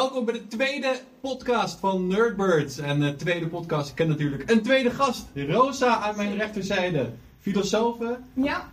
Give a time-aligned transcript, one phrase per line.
[0.00, 2.78] Welkom bij de tweede podcast van Nerdbirds.
[2.78, 5.26] En de tweede podcast, ik ken natuurlijk een tweede gast.
[5.34, 7.10] Rosa aan mijn rechterzijde.
[7.38, 8.70] Filosofe, Ja,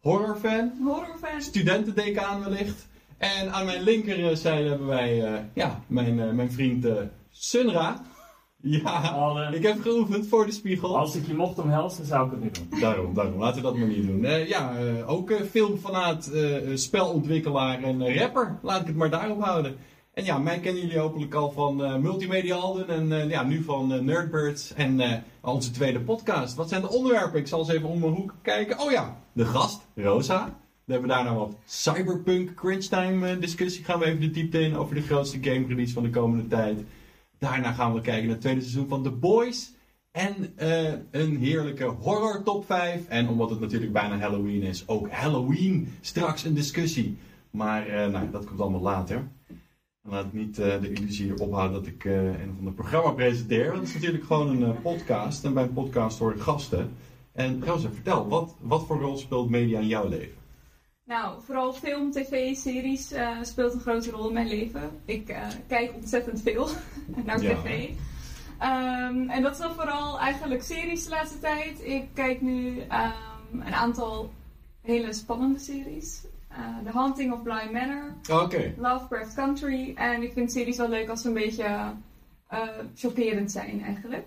[0.00, 1.40] horrorfan, horrorfan.
[1.40, 2.88] studentendecaan wellicht.
[3.18, 6.94] En aan mijn linkerzijde hebben wij eh, ja, mijn, eh, mijn vriend eh,
[7.30, 8.02] Sunra.
[8.60, 9.54] Ja, Allen.
[9.54, 10.98] ik heb geoefend voor de spiegel.
[10.98, 12.80] Als ik je mocht omhelzen, zou ik het nu doen.
[12.80, 13.38] Daarom, daarom.
[13.40, 14.24] Laten we dat maar niet doen.
[14.24, 14.72] Eh, ja,
[15.06, 16.30] ook eh, filmfanaat,
[16.74, 18.58] spelontwikkelaar en rapper.
[18.62, 19.76] Laat ik het maar daarop houden.
[20.12, 23.62] En ja, mij kennen jullie hopelijk al van eh Multimedia Alden en eh, ja, nu
[23.62, 26.54] van eh, Nerdbirds en onze tweede podcast.
[26.54, 27.40] Wat zijn de onderwerpen?
[27.40, 28.80] Ik zal eens even om mijn hoek kijken.
[28.80, 30.60] Oh ja, de gast, Rosa.
[30.84, 33.84] We hebben daarna wat cyberpunk crunch time discussie.
[33.84, 36.84] Gaan we even de diepte in over de grootste game release van de komende tijd.
[37.38, 39.72] Daarna gaan we kijken naar het tweede seizoen van The Boys.
[40.10, 40.52] En
[41.10, 43.08] een heerlijke horror top 5.
[43.08, 47.16] En omdat het natuurlijk bijna Halloween is, ook Halloween straks een discussie.
[47.50, 49.28] Maar nou, dat komt allemaal later.
[50.04, 53.66] Laat ik niet eh, de illusie ophouden dat ik eh, een of ander programma presenteer.
[53.66, 55.44] Want het is natuurlijk gewoon een eh, podcast.
[55.44, 56.96] En bij een podcast horen gasten.
[57.32, 60.40] En Rosa, vertel, wat, wat voor rol speelt media in jouw leven?
[61.04, 64.90] Nou, vooral film, tv, series speelt een grote rol in mijn leven.
[65.04, 65.36] Ik
[65.66, 66.68] kijk ontzettend veel
[67.26, 67.62] naar Ja.
[67.62, 67.88] tv.
[68.58, 71.84] Ehm, en dat is dan vooral eigenlijk series de laatste tijd.
[71.84, 73.12] Ik kijk nu ehm,
[73.52, 74.30] een aantal
[74.80, 76.24] hele spannende series.
[76.56, 79.92] Eh, The Haunting of Bly Manor, Oké, Lovecraft Country.
[79.94, 81.92] En ik vind series wel leuk als ze een beetje
[82.48, 84.26] eh, chockerend zijn eigenlijk.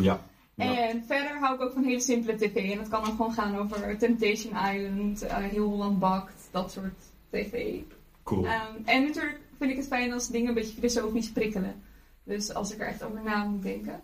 [0.00, 0.20] ja.
[0.56, 0.88] Ja.
[0.88, 2.70] En verder hou ik ook van hele simpele tv.
[2.70, 7.02] En dat kan dan gewoon gaan over Temptation Island, eh, Heel Holland Bakt, dat soort
[7.30, 7.80] tv.
[8.22, 8.46] Cool.
[8.46, 11.82] Ehm, en natuurlijk vind ik het fijn als dingen een beetje filosofisch prikkelen.
[12.24, 14.00] Dus als ik er echt over na moet denken.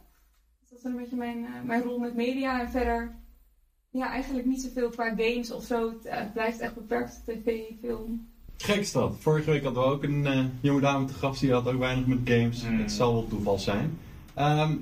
[0.61, 2.61] Dus dat is een beetje mijn, mijn rol met media.
[2.61, 3.17] En verder,
[3.93, 5.89] ja, eigenlijk niet zoveel qua games of zo.
[5.89, 8.29] Het eh, blijft echt beperkt tv, film.
[8.57, 9.15] Gek is dat.
[9.19, 11.41] Vorige week hadden we ook een eh, jonge dame te gast.
[11.41, 12.63] Die had ook weinig met games.
[12.63, 12.79] Mm.
[12.79, 13.99] Het zal wel toeval zijn.
[14.35, 14.75] Ehm,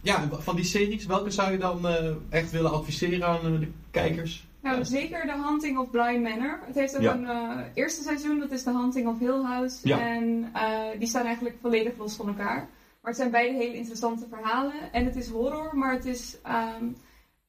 [0.00, 3.68] ja, en van die series, welke zou je dan eh, echt willen adviseren aan de
[3.90, 4.46] kijkers?
[4.62, 6.60] Nou, zeker The Hunting of Bly Manor.
[6.66, 7.14] Het heeft ook Ja.
[7.14, 9.88] een eh, eerste seizoen, dat is The Hunting of Hill House.
[9.88, 10.00] Ja.
[10.00, 12.68] En eh, die staan eigenlijk volledig los van elkaar.
[13.00, 14.92] Maar het zijn beide hele interessante verhalen.
[14.92, 16.84] En het is horror, maar het is ehm,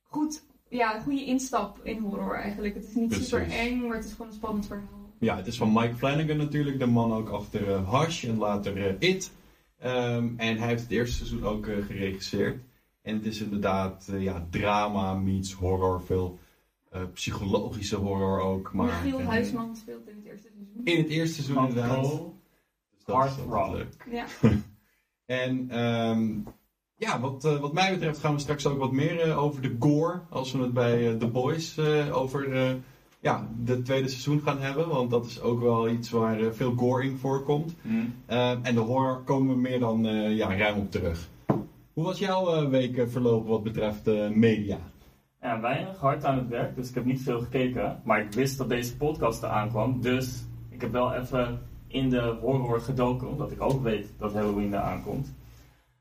[0.04, 2.74] goed, ja, een goede instap in horror eigenlijk.
[2.74, 3.28] Het is niet Precies.
[3.28, 5.12] super eng, maar het is gewoon een spannend verhaal.
[5.20, 6.80] Ja, het is van Mike Flanagan natuurlijk.
[6.80, 9.32] De man ook achter eh, Hush en later eh, It.
[9.80, 12.62] Ehm, en hij heeft het eerste seizoen ook eh, geregisseerd.
[13.02, 16.02] En het is inderdaad ja, drama meets horror.
[16.02, 16.40] Veel
[16.90, 18.74] eh, psychologische horror ook.
[18.74, 20.82] Maar, Michiel Huisman speelt in het eerste seizoen.
[20.84, 22.02] In het eerste seizoen inderdaad.
[22.02, 24.06] Dus dat is Hard leuk.
[24.12, 24.26] Ja.
[25.26, 26.40] En ehm,
[26.98, 29.76] ja, wat, eh, wat mij betreft gaan we straks ook wat meer eh, over de
[29.80, 30.22] gore.
[30.30, 32.74] Als we het bij eh, The Boys eh, over eh,
[33.20, 34.88] ja, de tweede seizoen gaan hebben.
[34.88, 37.76] Want dat is ook wel iets waar eh, veel gore in voorkomt.
[38.26, 41.30] Ehm, en de horror komen we meer dan eh, ja, ruim op terug.
[41.94, 44.78] Hoe was jouw eh, week verlopen wat betreft eh, media?
[45.42, 48.02] Ja, weinig hard aan het werk, dus ik heb niet veel gekeken.
[48.04, 52.38] Maar ik wist dat deze podcast eraan kwam, dus ik heb wel even in de
[52.42, 55.34] horror gedoken, omdat ik ook weet dat Halloween eraan komt.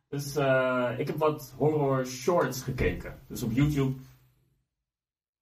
[0.09, 3.19] Dus eh, ik heb wat horror shorts gekeken.
[3.29, 4.01] Dus op YouTube,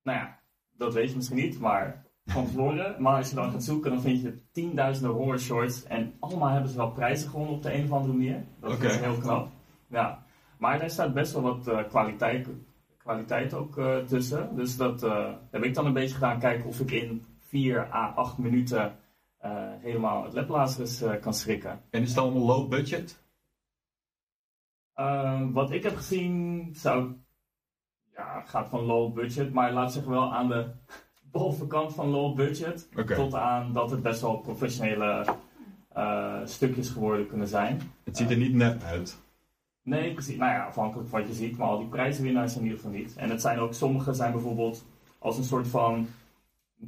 [0.02, 0.38] nou ja,
[0.72, 2.96] dat weet je misschien niet, maar van tevoren.
[3.02, 5.84] Maar als je dan gaat zoeken, dan vind je tienduizenden horror shorts.
[5.84, 8.44] En allemaal hebben ze wel prijzen gewonnen op de een of andere manier.
[8.60, 9.48] Dat is heel knap.
[9.86, 10.24] Ja.
[10.58, 12.48] Maar daar staat best wel wat eh, kwaliteit,
[12.96, 14.56] kwaliteit ook eh, tussen.
[14.56, 15.00] Dus dat
[15.50, 16.38] heb ik dan een beetje gedaan.
[16.38, 18.96] Kijken of ik in 4 à 8 minuten
[19.80, 21.80] helemaal het Laplaceres eh kan schrikken.
[21.90, 23.23] En is het allemaal low budget?
[24.94, 27.12] Ehm, wat ik heb gezien zou,
[28.14, 30.66] ja, gaat van low budget, maar laat zeggen wel aan de
[31.32, 32.88] bovenkant van low budget.
[33.06, 35.24] Tot aan dat het best wel professionele
[35.88, 37.80] eh, stukjes geworden kunnen zijn.
[38.04, 39.22] Het ziet er niet nep uit.
[39.82, 40.36] Nee, precies.
[40.36, 42.98] Nou ja, afhankelijk van wat je ziet, maar al die prijzenwinnaars zijn in ieder geval
[42.98, 43.16] niet.
[43.16, 44.84] En het zijn ook, sommige zijn bijvoorbeeld
[45.18, 46.06] als een soort van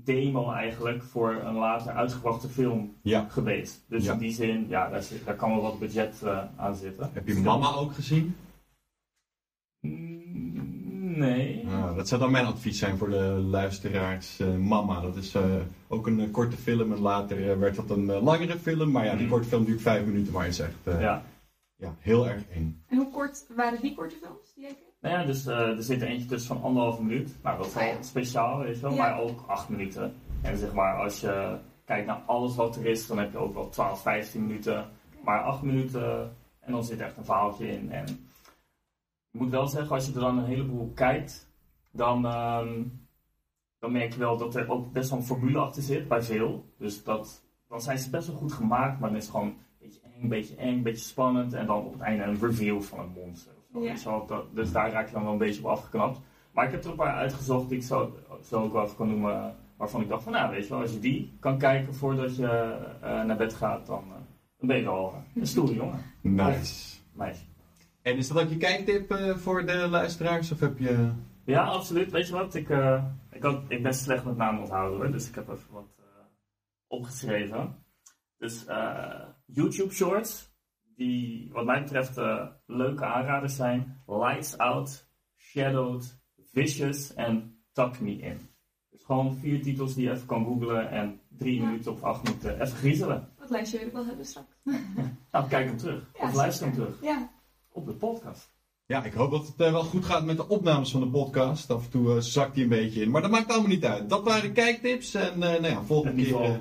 [0.05, 3.27] demo eigenlijk voor een later uitgebrachte film Ja.
[3.29, 3.85] geweest.
[3.89, 4.13] Dus Ja.
[4.13, 7.11] in die zin, ja, daar, zit, daar kan wel wat budget eh, aan zitten.
[7.13, 8.37] Heb je Mama ook gezien?
[9.81, 10.65] Mm,
[11.19, 11.65] Nee.
[11.65, 14.41] Nou, dat zou dan mijn advies zijn voor de luisteraars.
[14.41, 15.43] Eh, Mama, dat is eh,
[15.89, 18.91] ook een korte film en later werd dat een langere film.
[18.91, 19.31] Maar ja, die Mm.
[19.31, 21.23] korte film duurt vijf minuten, maar is echt eh, ja.
[21.77, 21.95] Ja.
[21.99, 22.83] heel erg eng.
[22.89, 24.77] En hoe kort waren die korte films die jij?
[25.07, 27.37] Nou ja, dus eh, er zit er eentje tussen van anderhalve minuut.
[27.43, 27.93] Nou, dat is Ah, ja.
[27.93, 28.91] wel speciaal, weet je wel.
[28.91, 28.97] Ja.
[28.97, 30.15] Maar ook acht minuten.
[30.43, 33.55] En zeg maar, als je kijkt naar alles wat er is, dan heb je ook
[33.55, 34.89] wel 12, 15 minuten.
[35.25, 37.93] Maar acht minuten en dan zit echt een verhaaltje in.
[37.93, 38.05] En
[39.33, 41.51] ik moet wel zeggen, als je er dan een heleboel kijkt,
[41.91, 42.83] dan, ehm,
[43.79, 46.65] dan merk je wel dat er ook best wel een formule achter zit bij veel.
[46.79, 50.01] Dus dat, dan zijn ze best wel goed gemaakt, maar dan is het gewoon beetje
[50.21, 51.53] eng, beetje eng, beetje spannend.
[51.53, 53.56] En dan op het einde een reveal van een monster.
[53.77, 54.27] Of.
[54.27, 56.21] Dat- dus daar raak je dan wel een beetje op afgeknapt.
[56.53, 59.09] Maar ik heb er een paar uitgezocht die ik zo, zo ook wel even kan
[59.09, 59.55] noemen.
[59.77, 62.47] Waarvan ik dacht van, nou weet je wel, als je die kan kijken voordat je
[63.03, 64.15] eh, naar bed gaat, dan, eh,
[64.59, 66.01] dan ben je al eh, een stoere jongen.
[66.21, 66.97] Nice.
[67.13, 67.45] Meisje.
[68.03, 70.53] En is dat ook je kijktip voor de luisteraars?
[70.53, 71.11] Of heb je...
[71.45, 72.11] Ja, absoluut.
[72.11, 72.55] Weet je wat?
[72.55, 75.71] Ik, eh, ik, had, ik ben slecht met namen onthouden hoor, dus ik heb even
[75.73, 76.05] wat eh,
[76.87, 77.85] opgeschreven.
[78.39, 80.53] Dus eh, YouTube Shorts,
[80.97, 84.03] die wat mij betreft eh, leuke aanraders zijn.
[84.07, 85.07] Lights Out,
[85.37, 86.19] Shadowed,
[86.53, 88.39] Vicious en Tuck Me In.
[88.91, 91.65] Dus gewoon vier titels die je even kan googlen en drie Ja.
[91.67, 93.29] minuten of acht minuten even griezelen.
[93.39, 94.57] Dat lijstje wil ik wel hebben straks.
[95.33, 96.11] Nou, kijk hem terug.
[96.19, 97.31] Ja, of luister hem terug Ja,
[97.73, 98.55] op de podcast.
[98.87, 101.71] Ja, ik hoop dat het eh, wel goed gaat met de opnames van de podcast.
[101.71, 103.11] Af en toe eh, zakt hij een beetje in.
[103.11, 104.09] Maar dat maakt allemaal niet uit.
[104.11, 105.15] Dat waren kijktips.
[105.15, 106.61] En eh, nou ja, volgende keer...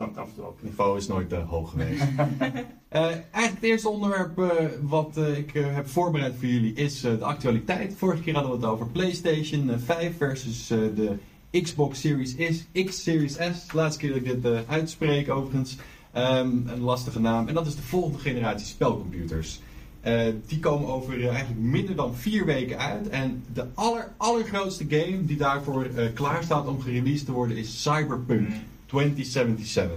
[0.00, 0.14] niveau.
[0.14, 0.56] Dank af en toe ook.
[0.56, 2.02] Het niveau is nooit eh, hoog geweest.
[2.90, 7.18] Eh, eigenlijk het eerste onderwerp eh, wat ik eh, heb voorbereid voor jullie is eh,
[7.18, 7.94] de actualiteit.
[7.96, 11.16] Vorige keer hadden we het over PlayStation eh, 5 versus eh, de
[11.62, 13.66] Xbox Series S, X Series S.
[13.66, 15.76] De laatste keer dat ik dit uitspreek overigens.
[16.12, 17.48] Ehm, een lastige naam.
[17.48, 19.60] En dat is de volgende generatie spelcomputers.
[20.00, 23.08] Eh, die komen over eigenlijk minder dan vier weken uit.
[23.08, 27.82] En de aller, allergrootste game die daarvoor eh, klaar staat om gereleased te worden is
[27.82, 28.48] Cyberpunk
[28.90, 29.96] 2077.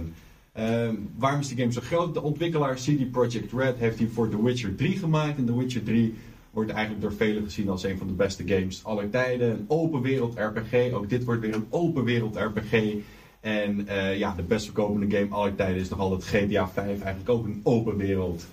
[0.52, 2.14] Ehm, waarom is die game zo groot?
[2.14, 5.38] De ontwikkelaar CD Projekt Red heeft hier voor The Witcher 3 gemaakt.
[5.38, 6.14] En The Witcher 3
[6.50, 9.50] wordt eigenlijk door velen gezien als een van de beste games aller tijden.
[9.50, 10.92] Een open wereld RPG.
[10.92, 12.94] Ook dit wordt weer een open wereld RPG.
[13.40, 16.86] En eh, ja, de best verkopende game aller tijden is nog altijd GTA 5.
[16.86, 18.46] Eigenlijk ook een open wereld.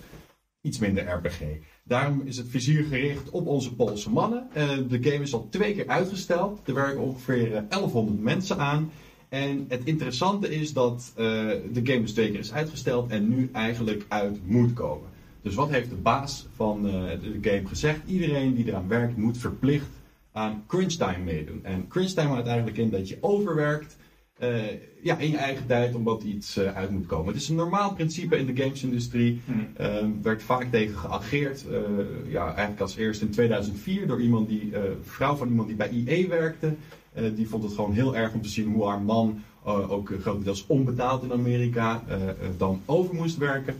[0.60, 1.40] Iets minder RPG.
[1.84, 4.48] Daarom is het vizier gericht op onze Poolse mannen.
[4.52, 6.60] Eh, de game is al twee keer uitgesteld.
[6.64, 8.90] Er werken ongeveer eh, 1100 mensen aan.
[9.32, 11.24] En het interessante is dat eh,
[11.72, 15.08] de game dus twee keer is uitgesteld en nu eigenlijk uit moet komen.
[15.42, 18.00] Dus wat heeft de baas van eh, de game gezegd?
[18.06, 19.90] Iedereen die eraan werkt moet verplicht
[20.32, 21.60] aan crunch time meedoen.
[21.64, 23.96] En crunch time houdt eigenlijk in dat je overwerkt
[24.38, 24.52] eh,
[25.02, 27.32] ja, in je eigen tijd omdat iets uit moet komen.
[27.32, 29.40] Het is een normaal principe in de gamesindustrie.
[29.44, 29.82] Hm.
[29.82, 31.64] Eh, werd vaak tegen geageerd.
[32.28, 36.28] ja, eigenlijk als eerst in 2004 door iemand die, vrouw van iemand die bij IE
[36.28, 36.74] werkte.
[37.12, 40.10] Eh, die vond het gewoon heel erg om te zien hoe haar man, eh, ook
[40.10, 42.02] eh, grotendeels onbetaald in Amerika,
[42.56, 43.74] dan over moest werken.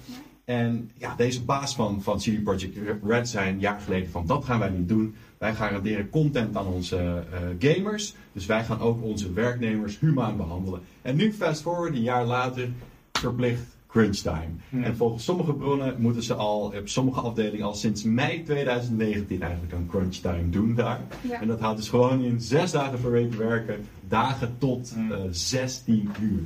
[0.44, 4.44] En ja, deze baas van, van CD Projekt Red zei een jaar geleden van dat
[4.44, 5.14] gaan wij niet doen.
[5.38, 7.24] Wij garanderen content aan onze
[7.58, 8.14] gamers.
[8.32, 10.80] Dus wij gaan ook onze werknemers humaan behandelen.
[11.02, 12.68] En nu fast forward, een jaar later,
[13.12, 14.48] verplicht crunch time.
[14.68, 14.82] Ja.
[14.82, 19.72] En volgens sommige bronnen moeten ze al op sommige afdelingen al sinds mei 2019 eigenlijk
[19.74, 21.00] aan crunch time doen daar.
[21.20, 21.40] ja.
[21.40, 25.12] En dat houdt dus gewoon in zes dagen per week werken, dagen tot Mm.
[25.12, 26.42] eh 16 uur.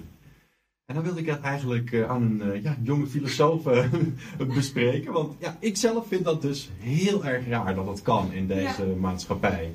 [0.86, 3.62] En dan wilde ik dat eigenlijk eh, aan een eh, ja, jonge filosoof
[4.54, 5.12] bespreken.
[5.12, 8.84] Want ja, ik zelf vind dat dus heel erg raar dat dat kan in deze
[9.00, 9.70] maatschappij.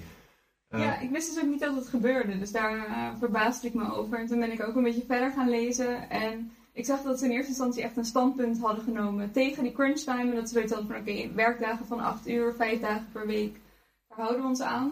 [0.69, 2.39] Ja, ik wist dus ook niet dat het gebeurde.
[2.39, 2.87] Dus daar
[3.19, 4.19] verbaasde ik me over.
[4.19, 6.09] En toen ben ik ook een beetje verder gaan lezen.
[6.09, 6.51] En
[6.81, 9.99] ik zag dat ze in eerste instantie echt een standpunt hadden genomen tegen die crunch
[9.99, 10.29] time.
[10.29, 13.59] En dat ze zoiets van oké, werkdagen van 8 uur, 5 dagen per week.
[14.07, 14.91] Daar houden we ons aan.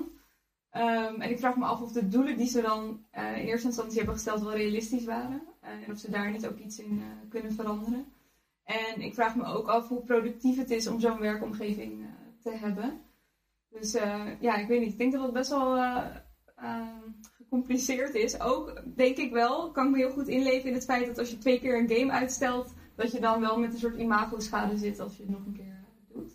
[0.69, 3.67] Ehm, en ik vraag me af of de doelen die ze dan eh, in eerste
[3.67, 5.41] instantie hebben gesteld wel realistisch waren.
[5.61, 8.05] Eh, en of ze daar niet ook iets in eh, kunnen veranderen.
[8.63, 12.05] En ik vraag me ook af hoe productief het is om zo'n werkomgeving
[12.43, 13.01] te hebben.
[13.69, 13.91] Dus
[14.39, 14.91] ja, ik weet niet.
[14.91, 16.05] Ik denk dat het best wel eh,
[16.55, 17.11] ehm,
[17.49, 18.39] gecompliceerd is.
[18.39, 21.29] Ook denk ik wel, kan ik me heel goed inleven in het feit dat als
[21.29, 24.99] je twee keer een game uitstelt, dat je dan wel met een soort imago-schade zit
[24.99, 26.31] als je het nog een keer eh, doet.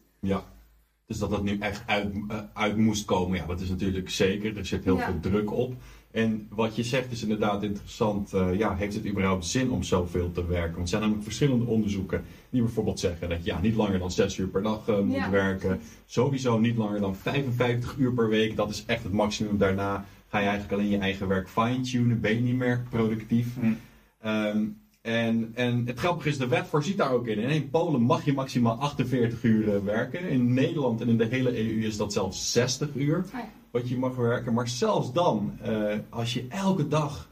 [1.07, 4.57] Dus dat dat nu echt uit, eh, uit moest komen, ja, dat is natuurlijk zeker.
[4.57, 5.05] Er zit heel Ja.
[5.05, 5.75] veel druk op.
[6.11, 8.33] En wat je zegt is inderdaad interessant.
[8.33, 10.71] eh, ja, heeft het überhaupt zin om zoveel te werken?
[10.73, 14.11] Want er zijn namelijk verschillende onderzoeken die bijvoorbeeld zeggen dat je ja, niet langer dan
[14.11, 15.31] 6 uur per dag moet Ja.
[15.31, 15.81] werken.
[16.05, 18.57] Sowieso niet langer dan 55 uur per week.
[18.57, 19.59] Dat is echt het maximum.
[19.59, 22.21] Daarna ga je eigenlijk alleen je eigen werk fine-tunen.
[22.21, 23.55] Ben je niet meer productief.
[23.61, 23.73] Hm.
[24.21, 24.67] Ehm,
[25.03, 27.39] en, en het grappige is, de wet voorziet daar ook in.
[27.39, 30.29] In Polen mag je maximaal 48 uur eh, werken.
[30.29, 33.49] In Nederland en in de hele EU is dat zelfs 60 uur ja.
[33.71, 34.55] wat je mag werken.
[34.55, 37.29] Maar zelfs dan, eh, als je elke dag.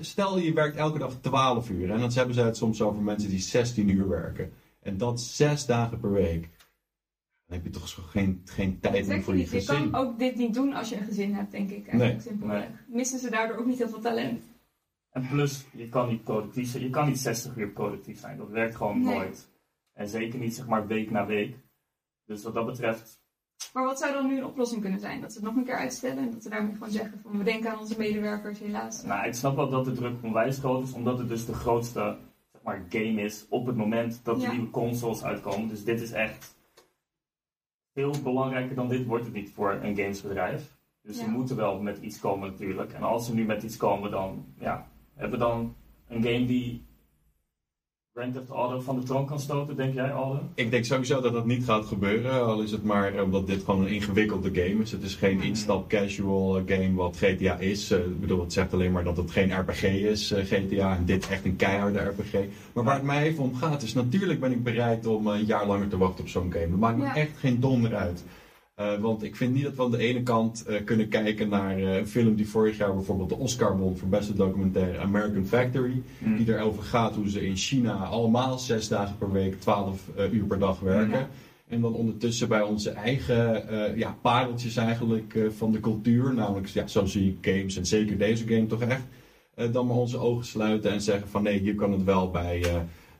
[0.00, 1.90] Stel je werkt elke dag 12 uur.
[1.90, 4.52] En dan hebben ze het soms over mensen die 16 uur werken.
[4.82, 6.48] En dat zes dagen per week.
[7.52, 9.90] Dan heb je toch zo geen, geen tijd meer voor je, niet, je gezin.
[9.90, 11.86] kan ook dit niet doen als je een gezin hebt, denk ik.
[11.86, 12.20] Eigenlijk Nee.
[12.20, 12.68] simpelweg.
[12.88, 14.42] Missen ze daardoor ook niet heel veel talent.
[15.10, 16.82] En plus, je kan niet productief zijn.
[16.82, 18.36] Je kan niet 60 uur productief zijn.
[18.36, 19.14] Dat werkt gewoon Nee.
[19.14, 19.48] nooit.
[19.92, 21.56] En zeker niet zeg maar week na week.
[22.26, 23.20] Dus wat dat betreft,
[23.72, 25.20] Maar wat zou dan nu een oplossing kunnen zijn?
[25.20, 27.44] Dat ze het nog een keer uitstellen en dat ze daarmee gewoon zeggen van we
[27.44, 29.02] denken aan onze medewerkers helaas.
[29.04, 32.00] nou, ik snap wel dat de druk onwijs groot is, omdat het dus de grootste
[32.00, 32.16] zeg
[32.52, 34.52] zeg maar, game is op het moment dat de Ja.
[34.52, 35.68] nieuwe consoles uitkomen.
[35.68, 36.54] Dus dit is echt
[37.92, 40.76] veel belangrijker dan dit wordt het niet voor een gamesbedrijf.
[41.02, 42.92] Dus ze moeten wel met iets komen natuurlijk.
[42.92, 45.74] En als ze nu met iets komen, dan ja, hebben we dan
[46.08, 46.86] een game die
[48.14, 50.48] Grand Theft Auto van de troon kan stoten, denk jij, Alden?
[50.54, 53.80] Ik denk sowieso dat dat niet gaat gebeuren, al is het maar omdat dit gewoon
[53.80, 54.92] een ingewikkelde game is.
[54.92, 55.46] Het is geen Mhm.
[55.46, 57.90] instap casual game wat GTA is.
[57.90, 61.04] Eh, ik bedoel, het zegt alleen maar dat het geen RPG is, eh, GTA, en
[61.04, 62.32] dit echt een keiharde RPG.
[62.72, 65.44] Maar waar het mij even om gaat is, natuurlijk ben ik bereid om eh, een
[65.46, 66.70] jaar langer te wachten op zo'n game.
[66.70, 67.14] Dat maakt me Ja.
[67.16, 68.24] echt geen donder uit.
[68.82, 71.76] Eh, want ik vind niet dat we aan de ene kant eh, kunnen kijken naar
[71.76, 76.02] eh, een film die vorig jaar bijvoorbeeld de Oscar won voor beste documentaire American Factory.
[76.18, 76.36] Mm.
[76.36, 80.44] Die erover gaat hoe ze in China allemaal zes dagen per week, 12 eh, uur
[80.44, 81.18] per dag werken.
[81.18, 81.28] Ja.
[81.68, 83.64] En dan ondertussen bij onze eigen
[83.96, 86.34] ja, pareltjes eigenlijk van de cultuur.
[86.34, 89.02] Namelijk, ja, zo zie ik games en zeker deze game toch echt.
[89.72, 92.64] dan maar onze ogen sluiten en zeggen van nee, hier kan het wel bij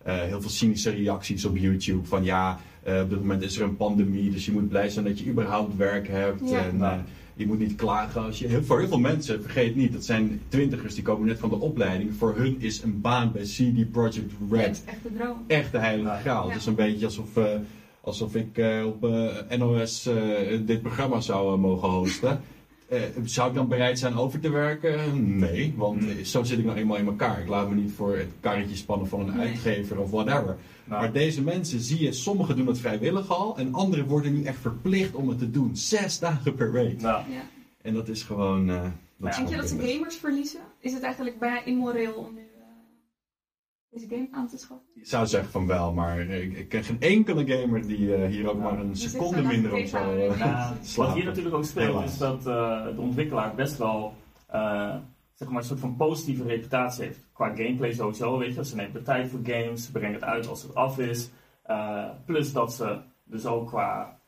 [0.05, 2.07] heel veel cynische reacties op YouTube.
[2.07, 5.05] Van ja, eh, op dit moment is er een pandemie, dus je moet blij zijn
[5.05, 6.51] dat je überhaupt werk hebt.
[6.51, 6.65] Ja.
[6.65, 6.95] En, Nou.
[6.95, 7.01] eh,
[7.35, 8.47] je moet niet klagen als je.
[8.49, 11.61] Heel, voor heel veel mensen, vergeet niet, dat zijn twintigers die komen net van de
[11.61, 12.15] opleiding.
[12.19, 14.17] Voor hun is een baan bij CD Projekt
[14.51, 15.37] Ja, Red echt de droom.
[15.47, 16.45] echt de heilige graal.
[16.47, 16.49] Ja.
[16.53, 17.45] Het is een beetje alsof, eh,
[18.01, 20.15] alsof ik eh, op eh, NOS eh,
[20.67, 22.41] dit programma zou eh, mogen hosten.
[22.93, 25.39] Eh, zou ik dan bereid zijn over te werken?
[25.39, 26.11] Nee, want Hmm.
[26.11, 27.41] eh, zo zit ik nou eenmaal in elkaar.
[27.41, 29.49] Ik laat me niet voor het karretje spannen van een Nee.
[29.49, 30.57] uitgever of whatever.
[30.85, 34.45] Nou, Maar deze mensen zie je, sommigen doen het vrijwillig al en anderen worden nu
[34.45, 35.77] echt verplicht om het te doen.
[35.77, 37.01] Zes dagen per week.
[37.01, 37.41] nou, Ja.
[37.83, 38.71] En dat is gewoon.
[38.71, 38.83] eh,
[39.17, 40.61] dat is Denk je dat ze gamers verliezen?
[40.81, 42.41] Is het eigenlijk bijna immoreel om nu
[43.93, 44.87] deze game aan te schaffen?
[44.95, 48.49] Ik zou zeggen van wel, maar ik, ik ken geen enkele gamer die eh, hier
[48.51, 48.63] ook Ja.
[48.63, 50.97] maar een Dus seconde minder op zou slapen.
[50.97, 52.13] wat hier natuurlijk ook speelt, Helaas.
[52.13, 54.15] is dat eh, de ontwikkelaar best wel
[54.47, 54.95] eh,
[55.35, 57.19] zeg maar een soort van positieve reputatie heeft.
[57.33, 58.65] Qua gameplay sowieso, weet je.
[58.65, 61.31] Ze nemen de tijd voor games, ze brengen het uit als het af is.
[61.63, 64.21] Eh, plus dat ze dus ook qua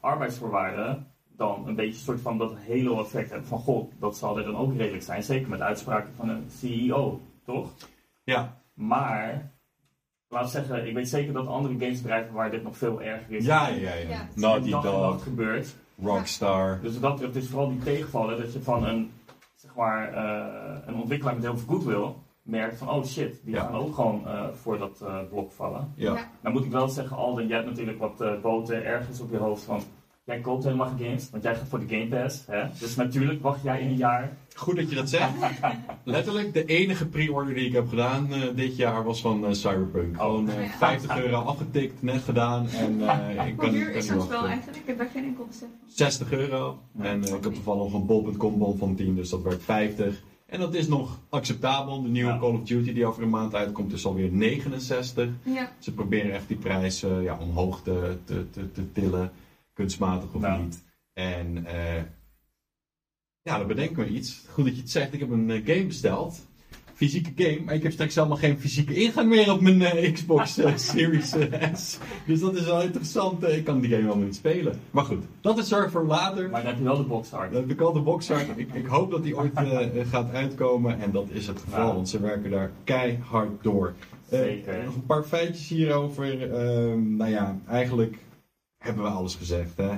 [0.00, 1.06] arbeidsvoorwaarden
[1.36, 3.48] dan een beetje een soort van dat halo-effect hebben.
[3.48, 5.22] Van god, dat zal er dan ook redelijk zijn.
[5.22, 7.70] Zeker met uitspraken van een CEO, toch?
[8.24, 9.52] Ja, Maar,
[10.28, 13.44] laat ik zeggen, ik weet zeker dat andere gamesbedrijven waar dit nog veel erger is.
[13.44, 13.94] ja, ja.
[13.94, 14.08] ja.
[14.08, 14.28] Ja.
[14.34, 15.74] Naughty dag Dog, gebeurt.
[16.02, 16.78] Rockstar.
[16.82, 19.10] Dus dat betreft is vooral die tegenvallen dat je van een,
[19.54, 22.12] zeg maar, eh, een ontwikkelaar met heel veel goodwill
[22.42, 23.60] merkt van oh shit, die Ja.
[23.60, 25.92] gaan ook gewoon eh, voor dat eh, blok vallen.
[25.94, 26.12] Ja.
[26.40, 29.36] Nou moet ik wel zeggen, Alden, jij hebt natuurlijk wat eh, boten ergens op je
[29.36, 29.82] hoofd van
[30.24, 32.46] jij koopt helemaal geen games, want jij gaat voor de Game Pass.
[32.46, 32.64] Hè?
[32.78, 34.36] Dus natuurlijk wacht jij in een jaar.
[34.54, 35.30] Goed dat je dat zegt.
[36.04, 40.16] Letterlijk, de enige pre-order die ik heb gedaan eh, dit jaar was van eh, Cyberpunk.
[40.16, 40.70] Gewoon eh, Ja.
[40.70, 42.68] 50 euro afgetikt, net gedaan.
[42.68, 44.78] En eh, ik Hoe kan, duur is niet dat wel eigenlijk?
[44.78, 45.88] Ik heb daar geen enkel besef van.
[45.90, 46.78] 60 euro.
[46.98, 50.22] En eh, ik heb toevallig nog een bol.com bon van 10, dus dat werd 50.
[50.46, 52.02] En dat is nog acceptabel.
[52.02, 52.38] De nieuwe Ja.
[52.38, 55.28] Call of Duty die over een maand uitkomt is alweer 69.
[55.42, 59.30] Ja, Ze proberen echt die prijs eh, ja, omhoog te, te, te, te tillen,
[59.72, 60.62] kunstmatig of Nou.
[60.62, 60.82] niet.
[61.12, 62.02] En eh,
[63.44, 64.44] ja, dan bedenk ik me iets.
[64.50, 65.12] Goed dat je het zegt.
[65.12, 66.46] Ik heb een eh, game besteld.
[66.94, 70.58] Fysieke game, maar ik heb straks helemaal geen fysieke ingang meer op mijn eh, Xbox
[70.58, 71.34] eh, Series
[71.74, 71.98] S.
[72.26, 73.42] Dus dat is wel interessant.
[73.48, 74.80] Ik kan die game helemaal niet spelen.
[74.90, 76.50] Maar goed, dat is zorg voor later.
[76.50, 77.52] Maar dan heb je wel de box art.
[77.52, 78.48] Dan heb ik al de boxart.
[78.56, 79.52] Ik, ik hoop dat die ooit
[80.10, 81.00] gaat uitkomen.
[81.00, 81.94] En dat is het geval, Ja.
[81.94, 83.94] want ze werken daar keihard door.
[84.30, 84.84] Zeker.
[84.84, 86.52] nog een paar feitjes hierover.
[86.52, 88.16] Ehm, nou ja, eigenlijk
[88.78, 89.76] hebben we alles gezegd.
[89.76, 89.90] Hè?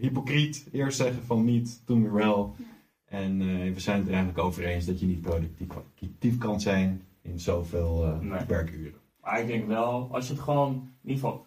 [0.00, 0.68] Hypocriet.
[0.72, 2.54] Eerst zeggen van niet, toen weer wel.
[2.58, 2.64] Ja.
[3.04, 7.04] En eh, we zijn het er eigenlijk over eens dat je niet productief kan zijn
[7.22, 8.44] in zoveel eh, Nee.
[8.46, 8.94] werkuren.
[9.20, 11.46] Maar ik denk wel, als je het gewoon, in ieder geval,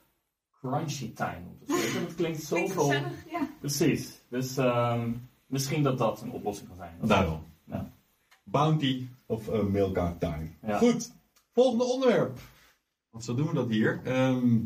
[0.60, 1.68] crunchy time noemt.
[1.94, 2.84] Dat klinkt klinkt zoveel.
[2.84, 3.26] gezellig.
[3.32, 3.50] Ja.
[3.60, 4.22] Precies.
[4.30, 5.12] Dus ehm,
[5.46, 6.94] misschien dat dat een oplossing kan zijn.
[7.02, 7.44] Daarom.
[7.66, 7.92] Ja.
[8.44, 10.48] Bounty of uh, Milk Out Time.
[10.68, 10.78] Ja.
[10.78, 11.14] Goed,
[11.52, 12.40] volgende onderwerp.
[13.10, 14.02] Want zo doen we dat hier.
[14.04, 14.58] Ehm,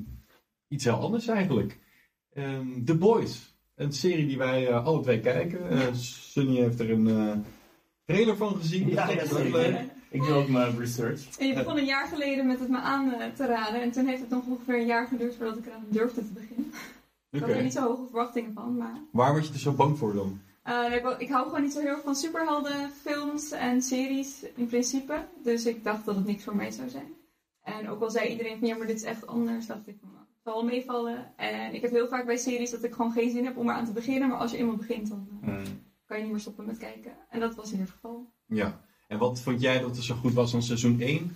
[0.67, 1.79] iets heel anders eigenlijk.
[2.33, 3.55] Ehm, The Boys.
[3.77, 5.69] Een serie die wij eh, alle twee kijken.
[5.69, 7.37] Eh, Sunny heeft er een eh,
[8.05, 8.89] trailer van gezien.
[8.89, 9.79] Ja, dat ja, is leuk.
[10.09, 11.37] Ik doe ook mijn research.
[11.37, 13.81] En je begon een jaar geleden met het me aan te raden.
[13.81, 16.71] En toen heeft het nog ongeveer een jaar geduurd voordat ik eraan durfde te beginnen.
[17.31, 19.01] Ik had er niet zo hoge verwachtingen van, maar...
[19.11, 20.41] Waar word je er zo bang voor dan?
[20.63, 25.25] Eh, ik, ik hou gewoon niet zo heel erg van superheldenfilms en series in principe.
[25.43, 27.13] Dus ik dacht dat het niks voor mij zou zijn.
[27.63, 30.26] En ook al zei iedereen van ja, maar dit is echt anders, dacht ik van
[30.53, 31.33] wel meevallen.
[31.35, 33.85] En ik heb heel vaak bij series dat ik gewoon geen zin heb om eraan
[33.85, 34.27] te beginnen.
[34.29, 35.63] Maar als je eenmaal begint, dan eh, Hmm.
[36.05, 37.11] kan je niet meer stoppen met kijken.
[37.29, 38.31] En dat was in het geval.
[38.45, 38.79] Ja.
[39.07, 41.35] En wat vond jij dat er zo goed was aan seizoen 1?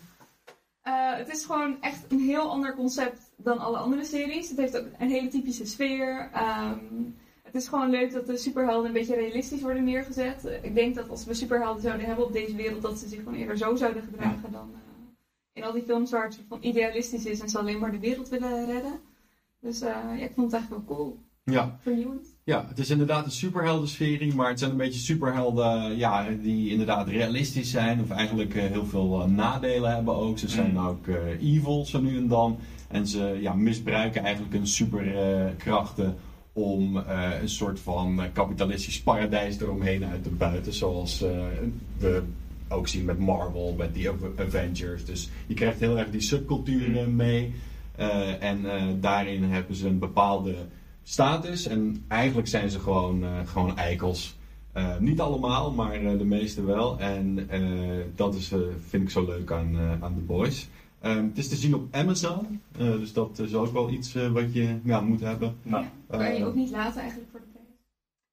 [0.81, 4.49] Eh, het is gewoon echt een heel ander concept dan alle andere series.
[4.49, 6.29] Het heeft ook een hele typische sfeer.
[6.33, 6.77] Ehm,
[7.43, 10.59] het is gewoon leuk dat de superhelden een beetje realistisch worden neergezet.
[10.61, 13.33] Ik denk dat als we superhelden zouden hebben op deze wereld, dat ze zich gewoon
[13.35, 14.79] eerder zo zouden gedragen dan, eh,
[15.53, 18.29] in al die films waar het van idealistisch is en ze alleen maar de wereld
[18.29, 18.99] willen redden.
[19.61, 21.19] Dus eh, ja, ik vond het eigenlijk wel cool.
[21.43, 21.77] Ja.
[21.81, 22.27] Vernieuwend.
[22.43, 27.07] Ja, het is inderdaad een superheldenserie, maar het zijn een beetje superhelden ja, die inderdaad
[27.07, 28.01] realistisch zijn.
[28.01, 30.39] Of eigenlijk eh, heel veel eh, nadelen hebben ook.
[30.39, 30.87] Ze zijn Mm.
[30.87, 31.07] ook
[31.39, 32.57] evil zo nu en dan.
[32.87, 36.17] En ze ja, misbruiken eigenlijk hun superkrachten
[36.53, 36.95] om
[37.41, 40.73] een soort van kapitalistisch paradijs eromheen uit te buiten.
[40.73, 41.19] Zoals
[41.97, 42.23] we
[42.71, 45.05] ook zien met Marvel, met die Ave- Avengers.
[45.05, 47.53] Dus je krijgt heel erg die subculturen mee.
[47.95, 50.55] Eh, en eh, daarin hebben ze een bepaalde
[51.03, 51.67] status.
[51.67, 54.37] En eigenlijk zijn ze gewoon, eh, gewoon eikels.
[54.73, 56.99] Eh, niet allemaal, maar eh, de meeste wel.
[56.99, 57.61] En eh,
[58.15, 60.69] dat is, eh, vind ik zo leuk aan, eh, aan The Boys.
[60.99, 62.61] Ehm, het is te zien op Amazon.
[62.77, 65.55] eh, dus dat is ook wel iets wat je ja, moet hebben.
[65.63, 67.65] Nou, Ja, kan je ook niet laten eigenlijk voor de prijs.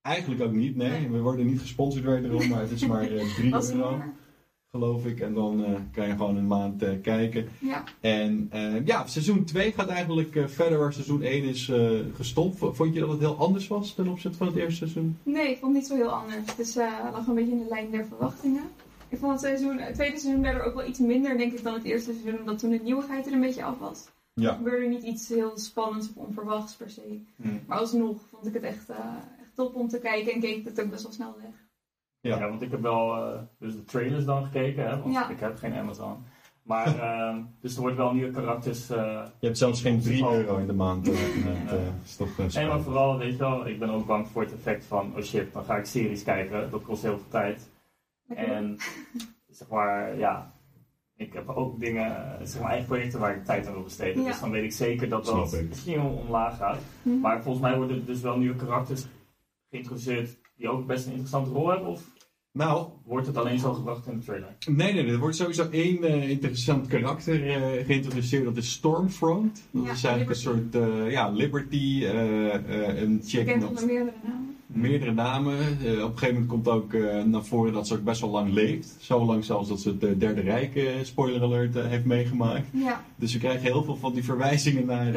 [0.03, 0.91] Eigenlijk ook niet, nee.
[0.91, 1.09] Nee.
[1.11, 4.13] We worden niet gesponsord wederom, maar het is maar eh 3 Dat is euro, maar.
[4.71, 5.21] Geloof ik.
[5.21, 7.49] En dan eh, kan je gewoon een maand eh, kijken.
[7.61, 7.85] Ja.
[8.01, 11.73] En eh, ja, seizoen 2 gaat eigenlijk verder waar seizoen 1 is
[12.15, 12.59] gestopt.
[12.59, 15.19] Vond je dat het heel anders was ten opzichte van het eerste seizoen?
[15.23, 16.37] Nee, ik vond het niet zo heel anders.
[16.37, 16.75] Het is,
[17.13, 18.63] lag een beetje in de lijn der verwachtingen.
[19.09, 21.85] Ik vond het, seizoen, het tweede seizoen ook wel iets minder, denk ik, dan het
[21.85, 22.41] eerste seizoen.
[22.41, 24.09] Omdat toen de nieuwigheid er een beetje af was.
[24.35, 24.51] Ja.
[24.51, 27.21] Er gebeurde niet iets heel spannends of onverwachts per se.
[27.37, 27.49] hm.
[27.67, 30.91] Maar alsnog vond ik het echt, echt top om te kijken en keek het ook
[30.91, 31.68] best wel snel weg.
[32.21, 32.39] Ja.
[32.39, 32.49] Ja.
[32.49, 35.29] want ik heb wel eh, dus de trailers dan gekeken, hè, want Ja.
[35.31, 36.17] ik heb geen Amazon.
[36.63, 38.91] Maar, ehm, dus er worden wel nieuwe karakters.
[38.91, 41.09] eh Je hebt zelfs geen 3 euro in de maand.
[41.09, 42.83] eh, maar spannend.
[42.85, 45.65] vooral, weet je wel, ik ben ook bang voor het effect van, oh shit, dan
[45.65, 47.71] ga ik series kijken, dat kost heel veel tijd.
[48.29, 48.77] En
[49.49, 50.53] zeg maar, ja,
[51.17, 54.23] ik heb ook dingen, zeg maar, eigen projecten waar ik tijd aan wil besteden.
[54.23, 54.29] Ja.
[54.29, 56.79] Dus dan weet ik zeker dat dat misschien wel omlaag gaat.
[57.03, 57.21] Mhm.
[57.21, 59.07] Maar volgens mij worden er dus wel nieuwe karakters
[59.71, 61.89] geïntroduceerd die ook best een interessante rol hebben.
[61.89, 62.03] Of
[62.53, 64.57] Nou, wordt het alleen zo gebracht in de trailer?
[64.67, 68.45] nee, nee, nee, er wordt sowieso één eh, interessant karakter eh, geïntroduceerd.
[68.45, 69.63] Dat is Stormfront.
[69.71, 73.69] Dat Ja, is eigenlijk een soort eh, ja, Liberty, eh, eh, een chick Bekend met
[73.71, 74.48] onder meerdere namen.
[74.81, 75.59] Meerdere namen.
[75.59, 78.31] Eh, op een gegeven moment komt ook eh, naar voren dat ze ook best wel
[78.31, 78.97] lang leeft.
[79.01, 82.67] Zo lang zelfs dat ze het eh, Derde Rijk, spoiler alert, heeft meegemaakt.
[82.71, 85.07] Ja, Dus we krijgen heel veel van die verwijzingen naar...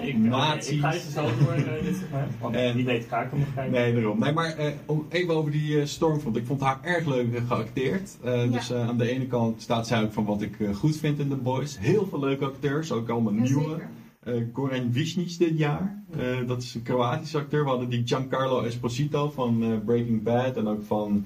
[0.00, 0.70] Ik, Nazi's.
[0.70, 3.72] ik ga je zo door eh, dit segment, wie weet ga ik kijken.
[3.72, 4.18] Nee, daarom.
[4.18, 4.54] Nee, maar
[4.86, 6.36] om, even over die Stormfront.
[6.36, 8.16] Ik vond haar erg leuk geacteerd.
[8.24, 8.46] Ja.
[8.46, 11.36] Dus aan de ene kant staat zij ook van wat ik goed vind in The
[11.36, 11.78] Boys.
[11.80, 13.68] Heel veel leuke acteurs, ook allemaal ja, nieuwe.
[13.68, 13.88] zeker.
[14.26, 16.02] Eh Goran Visnic dit jaar.
[16.16, 17.62] Eh, dat is een Kroatische acteur.
[17.64, 20.56] We hadden die Giancarlo Esposito van eh, Breaking Bad.
[20.56, 21.24] En ook van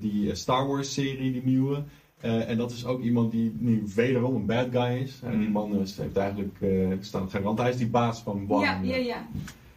[0.00, 1.82] die Star Wars serie, die nieuwe.
[2.20, 5.20] En dat is ook iemand die nu wederom een bad guy is.
[5.22, 5.52] En die Mm.
[5.52, 6.68] man is- heeft eigenlijk eh
[7.00, 7.28] staan.
[7.56, 8.64] Hij is die baas van One.
[8.64, 9.26] Ja, ja, ja.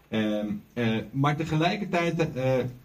[0.09, 2.27] Ehm, eh, maar tegelijkertijd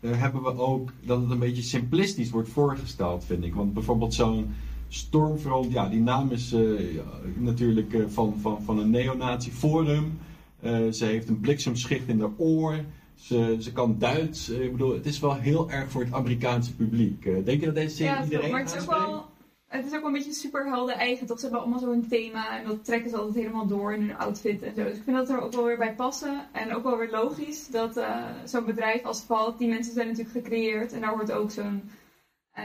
[0.06, 3.54] hebben we ook dat het een beetje simplistisch wordt voorgesteld, vind ik.
[3.54, 4.54] Want bijvoorbeeld zo'n
[4.92, 6.60] Stormfront, ja, die naam is eh,
[7.36, 10.18] natuurlijk eh, van, van, van een neonazi forum.
[10.60, 12.84] Eh, ze heeft een bliksemschicht in haar oor.
[13.14, 14.48] Ze, ze kan Duits.
[14.48, 17.22] Ik bedoel, het is wel heel erg voor het Amerikaanse publiek.
[17.22, 19.28] Denk je dat deze serie Ja, iedereen maar het is ook wel...
[19.66, 21.38] Het is ook wel een beetje superhelden eigen, toch?
[21.38, 24.62] Ze hebben allemaal zo'n thema en dat trekken ze altijd helemaal door in hun outfit
[24.62, 24.82] en zo.
[24.84, 26.46] Dus ik vind dat er ook wel weer bij passen.
[26.52, 28.00] En ook wel weer logisch dat
[28.44, 30.92] zo'n bedrijf als Valt, die mensen zijn natuurlijk gecreëerd.
[30.92, 31.82] En daar hoort ook zo'n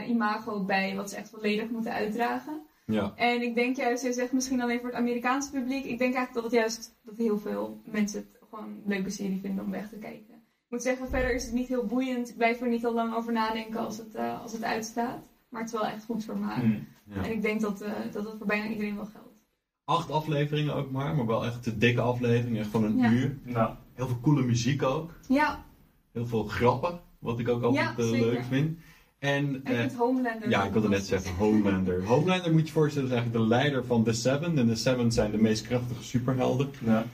[0.02, 2.60] eh, imago bij, wat ze echt volledig moeten uitdragen.
[2.86, 3.12] Ja.
[3.14, 5.84] En ik denk juist, je zegt misschien alleen voor het Amerikaanse publiek.
[5.84, 9.40] Ik denk eigenlijk dat het juist, dat heel veel mensen het gewoon een leuke serie
[9.40, 10.34] vinden om weg te kijken.
[10.34, 12.28] Ik moet zeggen, verder is het niet heel boeiend.
[12.28, 15.24] Ik blijf er niet al lang over nadenken als het, eh, als het uitstaat.
[15.48, 16.62] Maar het is wel echt goed vermaak.
[16.62, 16.78] Hm.
[17.04, 17.22] Ja.
[17.24, 19.44] En ik denk dat, eh, dat dat voor bijna iedereen wel geldt.
[19.84, 22.58] Acht afleveringen ook maar, maar wel echt een dikke aflevering.
[22.58, 23.10] Echt van een Ja.
[23.10, 23.38] uur.
[23.44, 25.10] Nou, Heel veel coole muziek ook.
[25.28, 25.64] Ja,
[26.12, 28.26] Heel veel grappen, wat ik ook altijd Ja, zeker.
[28.26, 28.78] leuk vind.
[29.18, 30.48] En, ik vind Homelander...
[30.48, 32.04] ja, ik wilde net zeggen, Homelander.
[32.04, 34.58] Homelander moet je voorstellen, is eigenlijk de leider van The Seven.
[34.58, 36.70] En The Seven zijn de meest krachtige superhelden.
[36.84, 37.04] ja.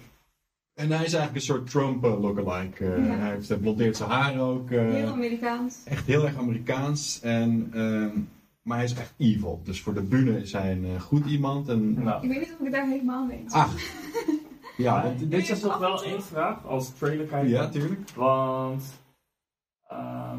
[0.74, 2.92] En hij is eigenlijk een soort Trump eh, lookalike.
[2.94, 3.14] Eh, Ja.
[3.14, 4.70] Hij heeft hij blondeert zijn haar ook.
[4.70, 5.76] eh, Heel Amerikaans.
[5.84, 7.20] echt heel erg Amerikaans.
[7.22, 8.18] En, ehm,
[8.62, 9.60] maar hij is echt evil.
[9.64, 11.68] Dus voor de bühne is hij een eh, goed iemand.
[11.68, 12.22] En, Nou.
[12.22, 13.62] Ik weet niet of ik het daar helemaal mee eens ben.
[13.62, 13.70] ah,
[14.76, 17.50] ja, want dit is nog wel één vraag als trailer kijker.
[17.50, 18.10] Ja, tuurlijk.
[18.14, 18.82] Want
[19.88, 20.38] ehm,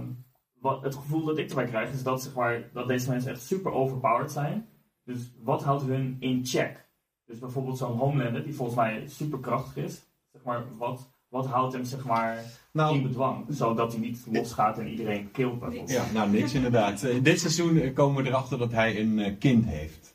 [0.64, 3.42] wat, het gevoel dat ik erbij krijg is dat, zeg maar, dat deze mensen echt
[3.42, 4.68] super overpowered zijn.
[5.04, 6.86] Dus wat houdt hun in check?
[7.26, 10.02] Dus bijvoorbeeld zo'n Homelander die volgens mij super krachtig is.
[10.32, 13.46] Zeg maar, wat, wat houdt hem zeg maar, in Nou, bedwang?
[13.50, 15.90] Zodat hij niet losgaat en iedereen killt bijvoorbeeld.
[15.90, 17.04] Ja, nou niks inderdaad.
[17.04, 20.13] Eh, dit seizoen komen we erachter dat hij een eh, kind heeft.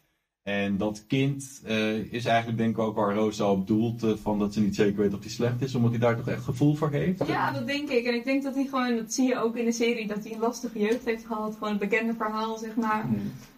[0.48, 4.38] En dat kind eh, is eigenlijk denk ik ook waar Rosa op doelt, eh, van
[4.38, 6.74] dat ze niet zeker weet of hij slecht is, omdat hij daar toch echt gevoel
[6.74, 7.26] voor heeft.
[7.26, 8.06] Ja, dat denk ik.
[8.06, 10.32] En ik denk dat hij gewoon, dat zie je ook in de serie, dat hij
[10.32, 11.52] een lastige jeugd heeft gehad.
[11.54, 13.02] Gewoon het bekende verhaal, zeg maar.
[13.02, 13.14] Hm.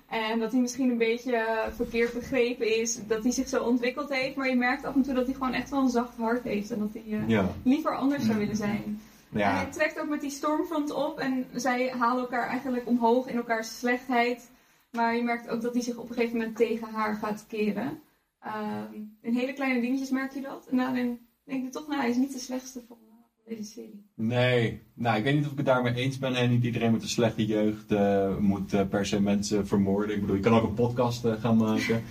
[0.09, 1.45] En dat hij misschien een beetje
[1.77, 4.37] verkeerd begrepen is, dat hij zich zo ontwikkeld heeft.
[4.37, 6.71] Maar je merkt af en toe dat hij gewoon echt wel een zacht hart heeft.
[6.71, 7.49] En dat hij eh, Ja.
[7.63, 9.01] liever anders zou willen zijn.
[9.33, 9.55] En Ja.
[9.55, 13.79] hij trekt ook met die Stormfront op en zij halen elkaar eigenlijk omhoog in elkaars
[13.79, 14.50] slechtheid.
[14.91, 18.01] Maar je merkt ook dat hij zich op een gegeven moment tegen haar gaat keren.
[18.41, 20.67] Ehm, in hele kleine dingetjes merk je dat.
[20.71, 23.71] En daarin denk je toch, nou, hij is niet de slechtste van, eh, van deze
[23.71, 24.05] serie.
[24.15, 26.35] Nee, nou ik weet niet of ik het daarmee eens ben.
[26.35, 30.15] En niet iedereen met een slechte jeugd eh, moet eh, per se mensen vermoorden.
[30.15, 32.03] Ik bedoel, je kan ook een podcast gaan maken.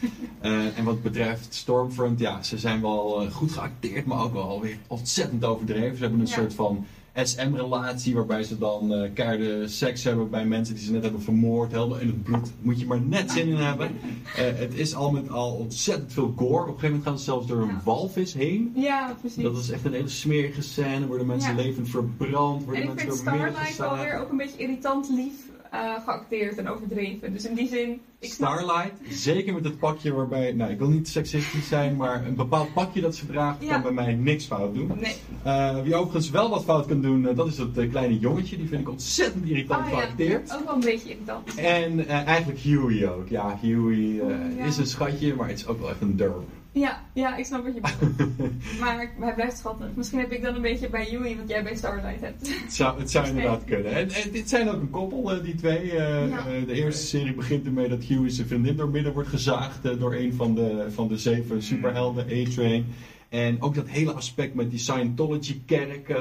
[0.76, 5.46] En wat betreft Stormfront, ja, ze zijn wel goed geacteerd, maar ook wel weer ontzettend
[5.46, 5.96] overdreven.
[5.96, 6.34] Ze hebben een Ja.
[6.34, 6.86] soort van
[7.24, 11.72] SM-relatie waarbij ze dan keiharde seks hebben bij mensen die ze net hebben vermoord.
[11.72, 12.52] Helemaal in het bloed.
[12.62, 13.88] Moet je maar net zin in hebben.
[14.36, 16.62] Eh, het is al met al ontzettend veel gore.
[16.62, 17.82] Op een gegeven moment gaan ze zelfs door een Ja.
[17.84, 18.72] walvis heen.
[18.76, 19.44] Ja, precies.
[19.44, 21.08] Dat is echt een hele smerige scène.
[21.08, 21.62] Worden mensen Ja.
[21.62, 22.60] levend verbrand.
[22.60, 25.34] en Worden ik mensen Starlight alweer ook een beetje irritant lief
[25.72, 27.34] eh, geacteerd en overdreven.
[27.34, 28.50] Dus in die zin, ik snap...
[28.60, 32.74] Starlight, zeker met het pakje waarbij, nou ik wil niet seksistisch zijn, maar een bepaald
[32.74, 33.72] pakje dat ze draagt Ja.
[33.72, 34.92] kan bij mij niks fout doen.
[35.02, 35.16] Nee.
[35.44, 38.58] Eh, wie overigens wel wat fout kan doen, eh, dat is dat kleine jongetje.
[38.58, 39.98] Die vind ik ontzettend irritant Ah, ja.
[40.00, 40.54] geacteerd.
[40.56, 41.56] Ook wel een beetje irritant.
[41.56, 43.28] En eigenlijk Huey ook.
[43.28, 44.14] Ja, Huey
[44.58, 44.66] Ja.
[44.66, 46.44] is een schatje, maar het is ook wel echt een derp.
[46.72, 48.50] Ja, ja, ik snap wat je bedoelt.
[48.80, 49.88] maar hij blijft schattig.
[49.96, 52.48] Misschien heb ik dan een beetje bij Yui wat jij bij Starlight hebt.
[52.64, 53.92] Het zou, het zou inderdaad kunnen.
[53.96, 55.92] En, en dit zijn ook een koppel, eh, die twee.
[55.92, 56.38] Eh, Ja.
[56.38, 60.14] eh, de eerste serie begint ermee dat Huey zijn vriendin door midden wordt gezaagd door
[60.16, 62.86] een van de, van de zeven superhelden, A-Train.
[63.30, 66.16] En ook dat hele aspect met die Scientology-kerk,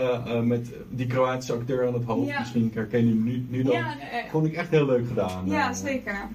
[0.45, 2.29] met die Kroatische acteur aan het hoofd.
[2.29, 2.39] Ja.
[2.39, 3.73] Misschien herken je hem nu, nu dan.
[3.73, 3.95] Ja,
[4.31, 5.47] Vond ik echt heel leuk gedaan.
[5.47, 6.29] ja, zeker.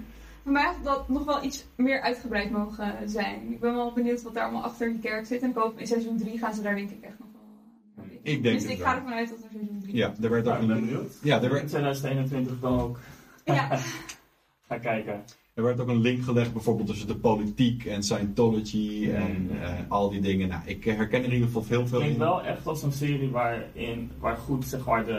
[0.43, 3.51] Mij had dat nog wel iets meer uitgebreid mogen zijn.
[3.51, 5.41] Ik ben wel benieuwd wat daar allemaal achter die kerk zit.
[5.41, 8.05] En ik hoop in seizoen 3 gaan ze daar denk ik echt nog wel...
[8.23, 8.87] eh, Ik denk dus het ik wel.
[8.87, 11.13] ga ervan uit dat er seizoen 3 Ja, er werd ook een, benieuwd.
[11.21, 12.99] ja, er In werd, 2021 dan ook
[13.45, 13.67] Ja,
[14.67, 15.23] ga kijken.
[15.53, 19.57] er werd ook een link gelegd bijvoorbeeld tussen de politiek en Scientology en Mm.
[19.61, 20.47] eh, al die dingen.
[20.47, 22.21] Nou, ik herken er in ieder geval heel Het veel klinkt in.
[22.23, 25.11] wel echt als een serie waarin, waar goed zeg maar, de,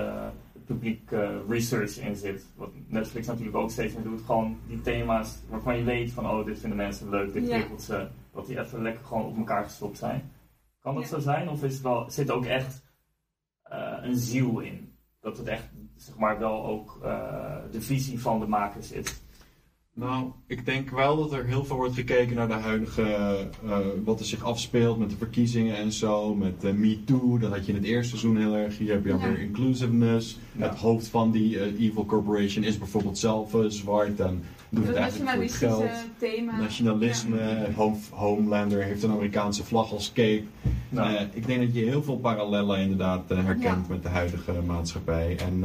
[0.52, 2.46] het publiek eh, research in zit.
[2.57, 4.20] Wat Netflix natuurlijk ook steeds meer doet.
[4.22, 7.57] Gewoon die thema's waarvan je weet van oh, dit vinden mensen leuk, dit Ja.
[7.57, 8.09] prikkelt ze.
[8.33, 10.33] Dat die even lekker gewoon op elkaar gestopt zijn.
[10.81, 11.09] Kan dat Ja.
[11.09, 11.48] zo zijn?
[11.48, 12.83] Of is het wel, zit er ook echt
[13.62, 14.92] eh, een ziel in?
[15.20, 19.22] Dat het echt zeg maar, wel ook eh, de visie van de makers is.
[19.96, 23.02] Nou, ik denk wel dat er heel veel wordt gekeken naar de huidige,
[23.66, 27.50] eh, wat er zich afspeelt met de verkiezingen en zo, met eh, Me Too, dat
[27.50, 29.14] had je in het eerste seizoen heel erg, hier heb je Ja.
[29.14, 30.68] alweer inclusiveness, Ja.
[30.68, 35.30] het hoofd van die eh, evil corporation is bijvoorbeeld zelf zwart en doet het eigenlijk
[35.30, 35.90] voor het nationalistische geld.
[36.18, 36.59] thema.
[36.61, 40.42] Nationalisme, Home, Homelander heeft een Amerikaanse vlag als cape.
[40.88, 43.85] Nou, ik denk dat je heel veel parallellen inderdaad eh, herkent Ja.
[43.88, 45.37] met de huidige maatschappij.
[45.38, 45.64] En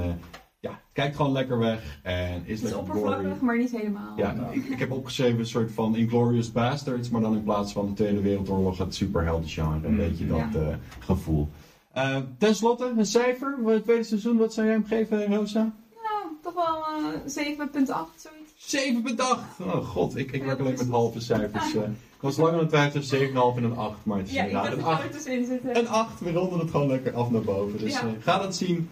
[0.60, 4.14] ja, kijk gewoon lekker weg en is Het is oppervlakkig, maar niet helemaal.
[4.18, 4.56] Ja, Nou.
[4.56, 7.94] ik, ik heb opgeschreven een soort van Inglorious Bastards, maar dan in plaats van de
[7.94, 9.88] Tweede Wereldoorlog het superheldengenre.
[9.88, 10.60] Een Mm, beetje dat ja.
[10.60, 11.50] eh, gevoel.
[11.94, 14.38] Eh, Ten slotte, een cijfer voor het tweede seizoen.
[14.38, 15.60] Wat zou jij hem geven, Rosa?
[16.04, 18.76] Nou, toch wel eh 7,8 zoiets.
[18.76, 19.66] 7,8!
[19.66, 21.74] Oh god, ik, ik Ja, werk alleen met halve cijfers.
[21.76, 21.82] eh.
[21.84, 24.44] ik was lang aan het twijfelen tussen 7,5 en een 8, maar het is Ja,
[24.44, 25.12] inderdaad een er 8.
[25.12, 25.78] tussenin zitten.
[25.78, 27.80] Een 8, we ronden het gewoon lekker af naar boven.
[27.80, 28.04] Dus Ja.
[28.20, 28.90] ga dat zien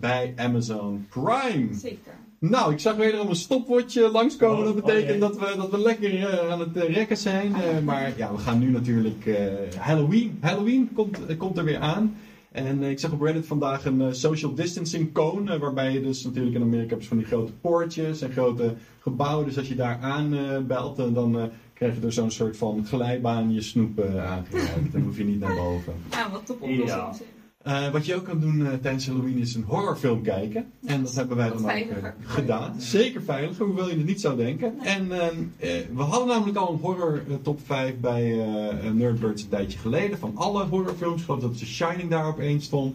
[0.00, 1.74] bij Amazon Prime.
[1.74, 2.12] Zeker.
[2.38, 4.58] Nou, ik zag wederom een stopwatch langskomen.
[4.58, 7.54] Oh, dat betekent dat, we, dat we lekker eh, aan het eh, rekken zijn.
[7.54, 9.36] Eh, maar ja, we gaan nu natuurlijk eh,
[9.76, 10.38] Halloween.
[10.40, 12.16] Halloween komt, komt er weer aan.
[12.52, 15.58] En ik zag op Reddit vandaag een social distancing cone.
[15.58, 19.46] waarbij je dus natuurlijk in Amerika hebt van die grote poortjes en grote gebouwen.
[19.46, 22.86] Dus als je daar aan belt, eh, dan eh, krijg je er zo'n soort van
[22.86, 24.92] glijbaan je snoep aangereikt.
[24.92, 25.92] Dan hoef je niet naar boven.
[26.10, 27.28] Ja, wat top oplossing.
[27.58, 30.72] Eh, wat je ook kan doen eh, tijdens Halloween is een horrorfilm kijken.
[30.86, 32.80] En dat hebben wij dan ook eh, gedaan.
[32.80, 34.78] Zeker veiliger, hoewel je het niet zou denken.
[34.80, 38.46] En ehm, eh, we hadden namelijk al een horror top 5 bij
[38.92, 40.18] Nerdbirds een tijdje geleden.
[40.18, 41.18] Van alle horrorfilms.
[41.20, 42.94] Ik geloof dat The Shining daar op één stond.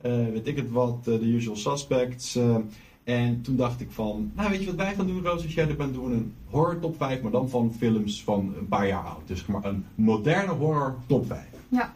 [0.00, 2.38] Weet ik het wat, The Usual Suspects.
[3.04, 5.68] en toen dacht ik van, nou weet je wat wij gaan doen Roos, als jij
[5.68, 8.86] er bent, doen we een horror top 5, maar dan van films van een paar
[8.86, 9.26] jaar oud.
[9.26, 11.40] Dus maar een moderne horror top 5.
[11.68, 11.94] Ja.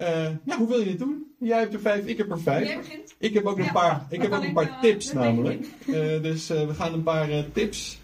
[0.00, 1.24] Eh, ja, hoe wil je dit doen?
[1.38, 2.66] Jij hebt er vijf, ik heb er vijf.
[2.66, 3.14] Jij begint.
[3.18, 5.66] Ik heb ook een paar, ik heb ook een paar eh, tips namelijk.
[5.86, 8.00] Eh, dus we gaan een paar tips,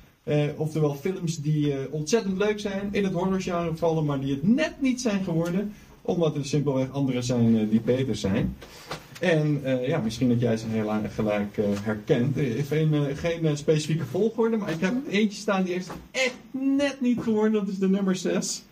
[0.57, 5.01] oftewel films die ontzettend leuk zijn, in het horrorgenre vallen, maar die het net niet
[5.01, 8.57] zijn geworden, omdat er simpelweg anderen zijn die beter zijn.
[9.21, 12.37] En ja, misschien dat jij ze heel erg gelijk herkent.
[12.69, 17.21] Geen, geen specifieke volgorde, maar ik heb eentje staan die heeft het echt net niet
[17.21, 17.53] geworden.
[17.53, 18.63] Dat is de nummer 6.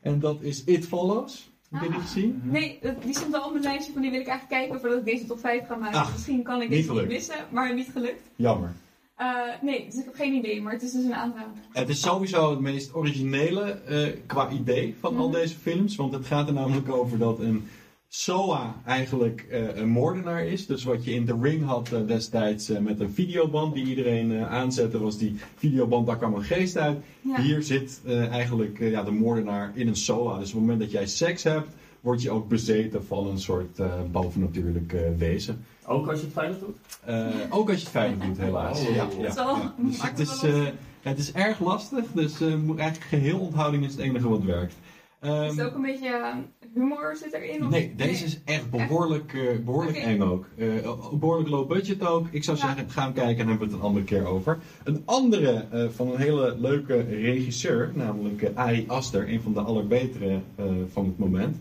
[0.00, 1.52] En dat is It Follows.
[1.74, 2.04] Heb je die Ah.
[2.04, 2.40] gezien?
[2.44, 4.98] Nee, dat- die stond al op mijn lijstje van die wil ik eigenlijk kijken voordat
[4.98, 5.98] ik deze top 5 ga maken.
[5.98, 8.22] Ach, Misschien kan ik deze niet missen, maar niet gelukt.
[8.36, 8.68] Jammer.
[8.68, 8.82] Eh,
[9.26, 9.30] Eh,
[9.62, 11.52] nee, dus ik heb geen idee, maar het is dus een aanrader.
[11.72, 15.36] Het is sowieso het meest originele eh, qua idee van al Mhm.
[15.38, 15.96] deze films.
[15.96, 17.68] Want het gaat er namelijk over dat een
[18.16, 20.66] SOA eigenlijk eh, een moordenaar is.
[20.66, 24.44] Dus wat je in The Ring had eh, destijds eh, met een videoband die iedereen
[24.44, 26.98] aanzette, was die videoband, daar kwam een geest uit.
[27.20, 27.40] Ja.
[27.40, 30.38] Hier zit eh, eigenlijk ja, de moordenaar in een SOA.
[30.38, 31.68] Dus op het moment dat jij seks hebt,
[32.00, 35.64] word je ook bezeten van een soort eh, bovennatuurlijk wezen.
[35.86, 36.76] Ook als je het veilig doet?
[37.04, 38.80] Eh, ook als je het veilig doet, helaas.
[38.80, 38.94] Oh.
[38.94, 39.74] ja.
[39.76, 40.66] Dus het is, eh,
[41.02, 44.74] het is erg lastig, dus moet eigenlijk geheel onthouding is het enige wat werkt.
[45.20, 46.32] Ehm, Is het ook een beetje
[46.74, 47.64] humor zit erin?
[47.64, 47.70] Of?
[47.70, 50.46] nee, deze is echt behoorlijk, eh, behoorlijk eng ook.
[50.56, 50.68] Eh,
[51.12, 52.26] behoorlijk low budget ook.
[52.30, 54.58] Ik zou zeggen, ga hem kijken en hebben we het een andere keer over.
[54.84, 59.60] Een andere eh, van een hele leuke regisseur, namelijk eh, Ari Aster, een van de
[59.60, 61.56] allerbetere eh, van het moment.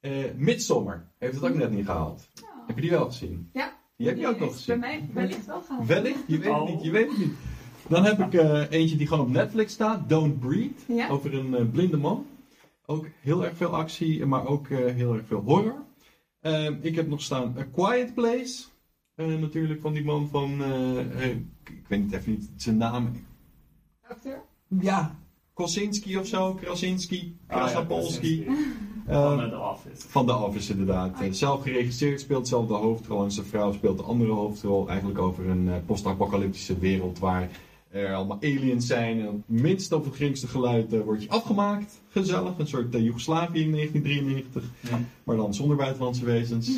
[0.00, 2.28] Eh Midsommar heeft het ook net niet gehaald.
[2.42, 2.48] Oh.
[2.66, 3.50] Heb je die wel gezien?
[3.52, 3.76] Ja.
[3.96, 4.80] Die heb je ook nog Is Bij gezien.
[4.80, 5.86] mij wellicht wel gaan.
[5.86, 6.18] Wellicht?
[6.26, 6.68] Je weet het Oh.
[6.70, 7.32] niet, je weet het niet.
[7.88, 11.08] Dan heb ik eh, eentje die gewoon op Netflix staat, Don't Breathe, Ja.
[11.08, 12.26] over een eh, blinde man.
[12.90, 15.84] Ook heel erg veel actie, maar ook eh, heel erg veel horror.
[16.40, 18.64] Ehm, ik heb nog staan A Quiet Place,
[19.14, 23.10] Eh, natuurlijk van die man van, eh, ik ik weet niet, even niet zijn naam.
[24.08, 24.42] Acteur?
[24.80, 25.14] Ja,
[25.52, 28.44] Kosinski of zo, Krasinski, Ah, ja, Krasnapolski.
[29.06, 30.08] Van The Office.
[30.08, 31.20] van The Office inderdaad.
[31.20, 31.32] Ah.
[31.32, 34.88] Zelf geregisseerd, speelt zelf de hoofdrol en zijn vrouw speelt de andere hoofdrol.
[34.88, 37.48] Eigenlijk over een eh, post-apocalyptische wereld waar
[37.90, 39.20] er allemaal aliens zijn.
[39.20, 42.00] En op het minste of het geringste geluid eh, word je afgemaakt.
[42.08, 44.62] Gezellig, een soort eh, Joegoslavië in 1993.
[44.90, 45.00] Ja.
[45.24, 46.70] Maar dan zonder buitenlandse wezens.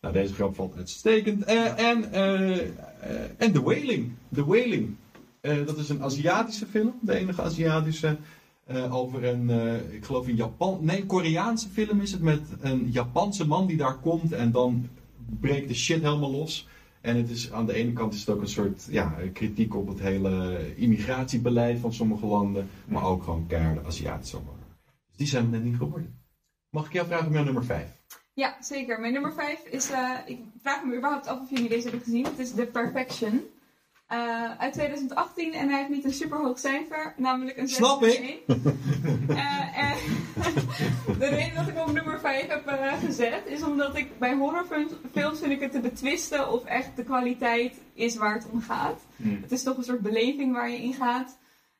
[0.00, 1.44] Nou, deze grap valt uitstekend.
[1.44, 2.12] Eh, en,
[3.38, 4.12] en The Wailing.
[4.32, 4.96] The Wailing.
[5.44, 6.94] Eh, dat is een Aziatische film.
[7.00, 8.16] De enige Aziatische.
[8.66, 10.78] eh, over een, eh, ik geloof een Japan...
[10.80, 12.20] Nee, Koreaanse film is het.
[12.20, 14.32] Met een Japanse man die daar komt.
[14.32, 14.88] En dan
[15.40, 16.68] breekt de shit helemaal los.
[17.04, 19.88] En het is, aan de ene kant is het ook een soort ja, kritiek op
[19.88, 22.68] het hele immigratiebeleid van sommige landen.
[22.86, 24.54] Maar ook gewoon keiharde Aziatische horror.
[25.08, 26.18] Dus die zijn we net niet geworden.
[26.70, 27.90] Mag ik jou vragen om jouw nummer 5?
[28.34, 29.00] Ja, zeker.
[29.00, 29.90] Mijn nummer 5 is.
[29.90, 32.24] eh, ik vraag me überhaupt af of jullie deze hebben gezien.
[32.24, 33.40] Het is The Perfection.
[34.14, 37.74] Eh, uit 2018 en hij heeft niet een super hoog cijfer, namelijk een 6,1.
[37.74, 38.42] Snap ik.
[39.28, 39.96] Eh, en
[41.18, 44.34] de reden dat ik hem op nummer 5 heb eh, gezet is omdat ik bij
[44.34, 48.60] horrorfilms films vind ik het te betwisten of echt de kwaliteit is waar het om
[48.60, 49.00] gaat.
[49.16, 49.38] Hmm.
[49.42, 51.38] Het is toch een soort beleving waar je in gaat.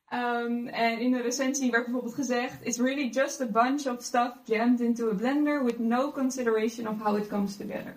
[0.09, 4.33] Ehm, en in de recensie werd bijvoorbeeld gezegd: It's really just a bunch of stuff
[4.45, 7.97] jammed into a blender with no consideration of how it comes together.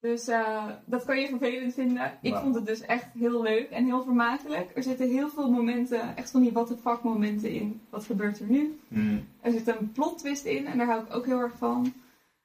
[0.00, 2.18] Dus eh, dat kan je vervelend vinden.
[2.22, 4.70] Ik vond het dus echt heel leuk en heel vermakelijk.
[4.76, 7.80] Er zitten heel veel momenten, echt van die what the fuck momenten in.
[7.90, 8.78] Wat gebeurt er nu?
[8.88, 9.26] Hmm.
[9.40, 11.92] Er zit een plot twist in en daar hou ik ook heel erg van.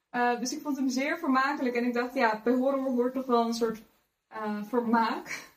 [0.09, 3.25] Eh, dus ik vond hem zeer vermakelijk en ik dacht, ja, bij horror hoort toch
[3.25, 3.81] wel een soort
[4.27, 5.51] eh, vermaak.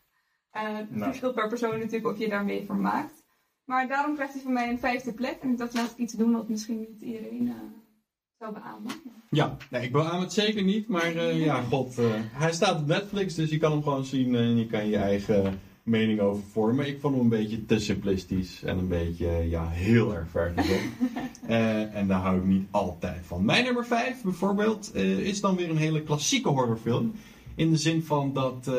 [0.50, 1.04] Het Nou.
[1.04, 3.22] verschilt per persoon natuurlijk of je daarmee vermaakt.
[3.64, 6.12] Maar daarom krijgt hij van mij een vijfde plek en ik dacht, laat ik iets
[6.12, 7.54] doen wat misschien niet iedereen
[8.38, 8.92] zou beamen.
[9.30, 11.98] Ja, nee, ik beaam het zeker niet, maar eh, ja, god.
[11.98, 14.96] eh, hij staat op Netflix, dus je kan hem gewoon zien en je kan je
[14.96, 16.86] eigen mening over vormen.
[16.86, 20.84] Ik vond hem een beetje te simplistisch en een beetje, ja, heel erg vergezocht.
[21.46, 23.44] Eh en daar hou ik niet altijd van.
[23.44, 27.12] Mijn nummer 5 bijvoorbeeld is dan weer een hele klassieke horrorfilm.
[27.54, 28.70] In de zin van dat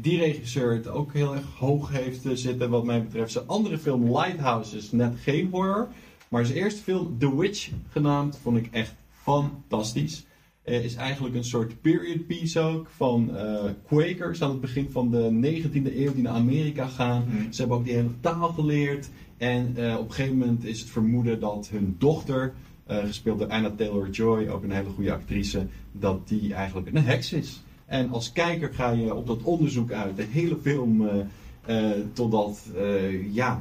[0.00, 3.32] die regisseur het ook heel erg hoog heeft zitten wat mij betreft.
[3.32, 5.88] Zijn andere film Lighthouse is net geen horror.
[6.28, 10.26] Maar zijn eerste film The Witch genaamd vond ik echt fantastisch.
[10.62, 15.10] Eh, is eigenlijk een soort period piece ook van eh, Quakers aan het begin van
[15.10, 17.22] de 19e eeuw die naar Amerika gaan.
[17.22, 17.52] Hmm.
[17.52, 19.10] Ze hebben ook die hele taal geleerd.
[19.36, 22.54] En eh, op een gegeven moment is het vermoeden dat hun dochter,
[22.86, 27.32] eh, gespeeld door Anna Taylor-Joy, ook een hele goede actrice, dat die eigenlijk een heks
[27.32, 27.62] is.
[27.92, 31.20] En als kijker ga je op dat onderzoek uit, de hele film, eh,
[31.64, 33.60] eh, totdat, eh, ja,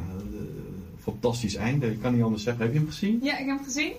[1.00, 1.92] fantastisch einde.
[1.92, 2.64] Ik kan niet anders zeggen.
[2.64, 3.20] Heb je hem gezien?
[3.22, 3.94] Ja, ik heb hem gezien.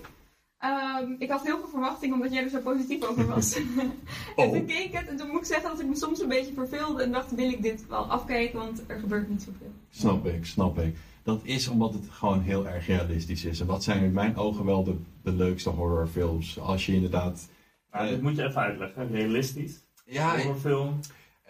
[0.62, 3.56] Ehm, ik had heel veel verwachting omdat jij er zo positief over was.
[4.36, 4.44] Oh.
[4.44, 6.28] En toen keek ik het en toen moet ik zeggen dat ik me soms een
[6.28, 9.72] beetje verveelde en dacht, wil ik dit wel afkijken, want er gebeurt niet zoveel.
[9.90, 10.96] Snap ik, snap ik.
[11.22, 13.60] Dat is omdat het gewoon heel erg realistisch is.
[13.60, 16.58] En dat zijn in mijn ogen wel de, de leukste horrorfilms.
[16.58, 17.48] Als je inderdaad...
[17.92, 19.08] Nou, dit moet je even uitleggen.
[19.08, 19.86] Realistisch.
[20.04, 20.98] Ja, Horrorfilm.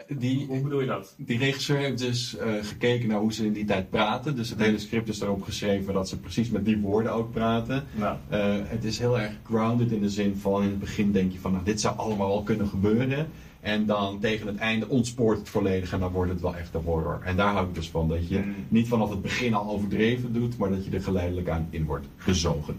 [0.08, 1.14] Die, Hoe bedoel je dat?
[1.18, 4.36] Die regisseur heeft dus eh, gekeken naar hoe ze in die tijd praten.
[4.36, 7.84] Dus het hele script is erop geschreven dat ze precies met die woorden ook praten.
[7.94, 11.32] Nou, Eh, het is heel erg grounded in de zin van in het begin denk
[11.32, 13.28] je van nou, dit zou allemaal wel kunnen gebeuren.
[13.60, 16.82] En dan tegen het einde ontspoort het volledig en dan wordt het wel echt een
[16.82, 17.20] horror.
[17.24, 18.08] En daar hou ik dus van.
[18.08, 18.54] Dat je Mm.
[18.68, 22.06] niet vanaf het begin al overdreven doet, maar dat je er geleidelijk aan in wordt
[22.16, 22.76] gezogen.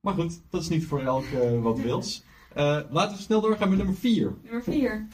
[0.00, 2.24] Maar goed, dat is niet voor elk eh, wat wils.
[2.54, 4.34] Eh, laten we snel doorgaan met nummer 4.
[4.42, 5.06] Nummer 4.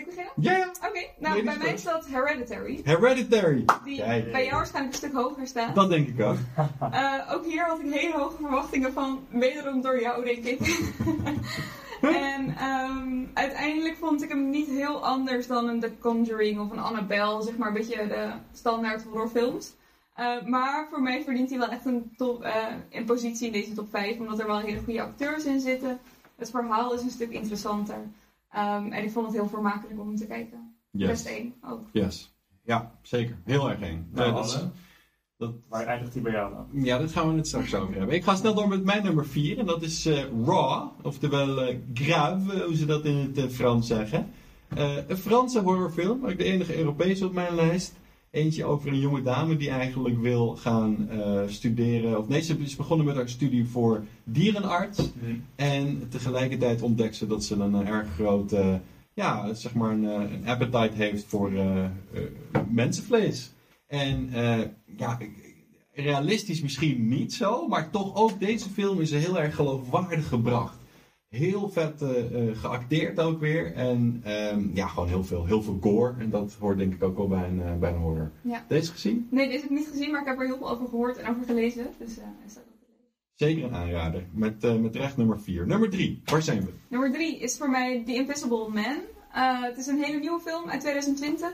[0.00, 0.32] Ik beginnen?
[0.36, 0.70] Ja, ja.
[0.88, 2.80] Oké, nou bij mij staat Hereditary.
[2.84, 3.64] Hereditary.
[3.84, 4.32] Die Kijk.
[4.32, 5.74] bij jou waarschijnlijk een stuk hoger staat.
[5.74, 6.36] Dat denk ik ook.
[6.90, 10.60] Eh, ook hier had ik hele hoge verwachtingen van, wederom door jou denk ik.
[12.36, 16.78] en ehm, uiteindelijk vond ik hem niet heel anders dan een The Conjuring of een
[16.78, 19.74] Annabelle, zeg maar een beetje de standaard horrorfilms.
[20.14, 23.72] Eh, maar voor mij verdient hij wel echt een, top, eh, een positie in deze
[23.72, 26.00] top 5, omdat er wel hele goede acteurs in zitten.
[26.36, 28.08] Het verhaal is een stuk interessanter.
[28.50, 30.74] Ehm, en ik vond het heel vermakelijk om hem te kijken.
[30.90, 31.86] Best één ook.
[31.92, 32.34] Yes.
[32.64, 33.36] Ja, zeker.
[33.44, 34.08] Heel erg één.
[34.12, 34.60] Nou, Eh,
[35.36, 36.82] dat waar eindigt hij bij jou dan?
[36.82, 38.14] Ja, dat gaan we het straks over hebben.
[38.14, 41.76] Ik ga snel door met mijn nummer 4 en dat is eh, Raw, oftewel eh,
[41.94, 44.30] Grave, hoe ze dat in het Frans zeggen.
[44.68, 47.92] Eh, een Franse horrorfilm, ook de enige Europese op mijn lijst.
[48.30, 52.18] Eentje over een jonge dame die eigenlijk wil gaan eh, studeren.
[52.18, 55.10] Of nee, ze is begonnen met haar studie voor dierenarts.
[55.56, 58.74] En tegelijkertijd ontdekt ze dat ze een eh, erg groot, eh,
[59.14, 61.52] ja, zeg maar een, eh, een appetite heeft voor
[62.68, 63.52] mensenvlees.
[63.86, 64.30] En
[64.96, 65.18] ja,
[65.92, 70.79] realistisch misschien niet zo, maar toch ook deze film is heel erg geloofwaardig gebracht.
[71.30, 73.72] Heel vet eh, eh, geacteerd ook weer.
[73.74, 76.14] En ehm, ja, gewoon heel veel, heel veel gore.
[76.18, 78.30] En dat hoort denk ik ook wel bij een, eh, bij een horror.
[78.42, 78.64] Ja.
[78.68, 79.28] Deze gezien?
[79.30, 81.30] Nee, deze heb ik niet gezien, maar ik heb er heel veel over gehoord en
[81.30, 81.86] over gelezen.
[81.98, 83.08] Dus hij staat op de lijst.
[83.34, 84.24] Zeker een aanrader.
[84.32, 85.66] Met, met recht nummer 4.
[85.66, 86.20] Nummer 3.
[86.24, 86.72] Waar zijn we?
[86.88, 88.96] Nummer 3 is voor mij The Invisible Man.
[89.62, 91.48] Het is een hele nieuwe film uit 2020.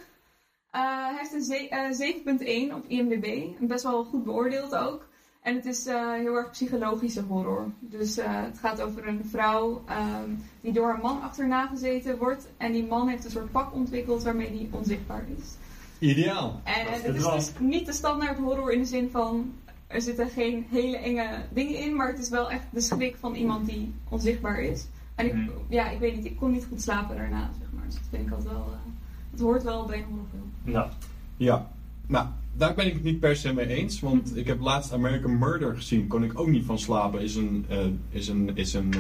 [0.70, 3.42] Eh, hij heeft een ze- eh, 7.1 op IMDb.
[3.60, 5.08] Best wel goed beoordeeld ook.
[5.46, 7.70] En het is eh, heel erg psychologische horror.
[7.80, 10.30] Dus eh, het gaat over een vrouw ehm,
[10.61, 12.48] die door haar man achterna gezeten wordt.
[12.56, 15.54] En die man heeft een soort pak ontwikkeld waarmee die onzichtbaar is.
[15.98, 16.61] Ideaal.
[16.64, 19.52] En het is dus niet de standaard horror in de zin van
[19.87, 23.35] er zitten geen hele enge dingen in, maar het is wel echt de schrik van
[23.35, 24.87] iemand die onzichtbaar is.
[25.14, 25.50] En ik, Mhm.
[25.68, 27.85] ja, ik weet niet, ik kon niet goed slapen daarna, zeg maar.
[27.85, 28.92] Dus dat vind ik altijd wel, eh,
[29.30, 30.52] het hoort wel bij een horrorfilm.
[30.64, 30.88] Ja.
[31.37, 31.70] Ja.
[32.06, 32.26] Nou,
[32.57, 34.01] daar ben ik het niet per se mee eens.
[34.01, 36.07] Want ik heb laatst American Murder gezien.
[36.07, 37.21] Kon ik ook niet van slapen.
[37.21, 37.79] Is een, eh,
[38.11, 38.92] is een, is een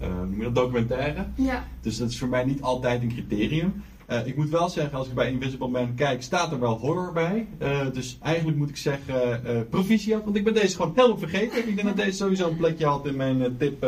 [0.00, 0.08] eh,
[0.46, 1.26] eh, documentaire.
[1.34, 3.82] Ja, Dus dat is voor mij niet altijd een criterium.
[4.24, 7.46] Ik moet wel zeggen, als ik bij Invisible Man kijk, staat er wel horror bij.
[7.92, 10.24] Dus eigenlijk moet ik zeggen, proficiat.
[10.24, 11.68] Want ik ben deze gewoon helemaal vergeten.
[11.68, 13.86] Ik denk dat deze sowieso een plekje had in mijn tip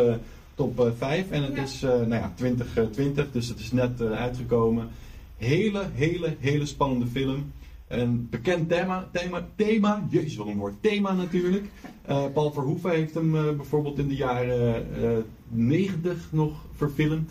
[0.55, 1.31] top eh, 5.
[1.31, 1.63] En het Ja.
[1.63, 4.89] is nou ja, 2020, dus het is net uitgekomen.
[5.37, 7.53] Hele, hele, hele spannende film.
[7.99, 11.65] Een bekend thema, thema, thema, jezus wat een woord, thema natuurlijk.
[12.03, 17.31] Eh, Paul Verhoeven heeft hem eh, bijvoorbeeld in de jaren eh 90 nog verfilmd.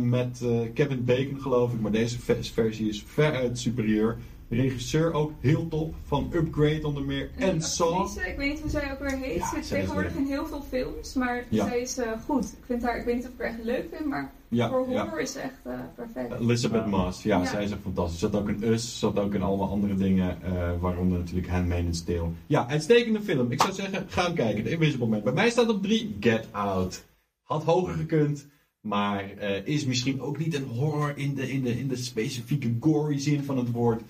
[0.00, 4.16] Met Kevin Bacon geloof ik, maar deze ve- versie is veruit superieur.
[4.52, 7.92] De regisseur ook heel top, van Upgrade onder meer en Saw.
[7.92, 9.38] actrice, ik weet niet hoe zij ook weer heet.
[9.38, 11.66] Ja, ze zit tegenwoordig in heel veel films, maar Ja.
[11.66, 12.44] zij is eh, goed.
[12.44, 14.90] Ik, vind haar, ik weet niet of ik haar echt leuk vind, maar Ja, voor
[14.90, 15.02] ja.
[15.02, 16.40] horror is ze echt eh, perfect.
[16.40, 16.86] Elizabeth.
[16.86, 17.46] Moss, ja, Ja.
[17.46, 18.18] zij is echt fantastisch.
[18.20, 22.28] Zat ook in Us, zat ook in allemaal andere dingen, eh, waaronder natuurlijk Handmaid's Tale.
[22.46, 23.52] Ja, uitstekende film.
[23.52, 24.64] Ik zou zeggen, ga hem kijken.
[24.64, 25.22] The Invisible Man.
[25.22, 27.04] Bij mij staat op 3 Get Out.
[27.42, 28.46] Had hoger gekund,
[28.80, 32.74] maar eh, is misschien ook niet een horror in de, in, de, in de specifieke
[32.80, 34.02] gory zin van het woord.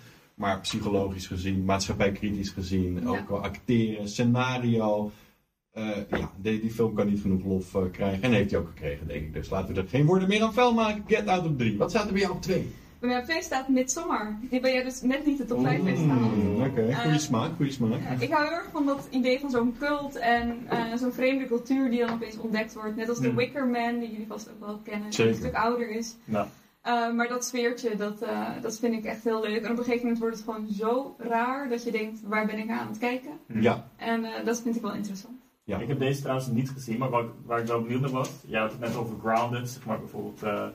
[0.42, 3.08] Maar psychologisch gezien, maatschappijkritisch gezien, Ja.
[3.08, 5.10] ook wel acteren, scenario.
[5.72, 8.22] Eh, ja, die, die film kan niet genoeg lof eh, krijgen.
[8.22, 9.32] En heeft hij ook gekregen, denk ik.
[9.32, 11.04] Dus laten we er geen woorden meer aan vuil maken.
[11.06, 11.78] Get Out op 3.
[11.78, 12.70] Wat staat er bij jou op 2?
[12.98, 14.38] Bij mij op 2 staat Midsommar.
[14.50, 16.36] Die ben jij dus net niet de top 5 heeft gehaald.
[16.36, 18.00] Mm, Oké, goede Eh, smaak, goede smaak.
[18.02, 21.46] Ja, ik hou heel erg van dat idee van zo'n cult en eh, zo'n vreemde
[21.46, 22.96] cultuur die dan opeens ontdekt wordt.
[22.96, 23.36] Net als de Hmm.
[23.36, 26.14] Wicker Man, die jullie vast ook wel kennen, die een stuk ouder is.
[26.24, 26.46] Nou,
[26.82, 29.62] Eh, maar dat sfeertje, dat, eh, dat vind ik echt heel leuk.
[29.62, 32.58] En op een gegeven moment wordt het gewoon zo raar dat je denkt, waar ben
[32.58, 33.30] ik aan het kijken?
[33.46, 35.36] Ja, En eh, dat vind ik wel interessant.
[35.64, 35.78] ja.
[35.78, 38.60] Ik heb deze trouwens niet gezien, maar waar, waar ik wel benieuwd naar was, jij
[38.60, 40.66] had het net over grounded, zeg maar bijvoorbeeld eh,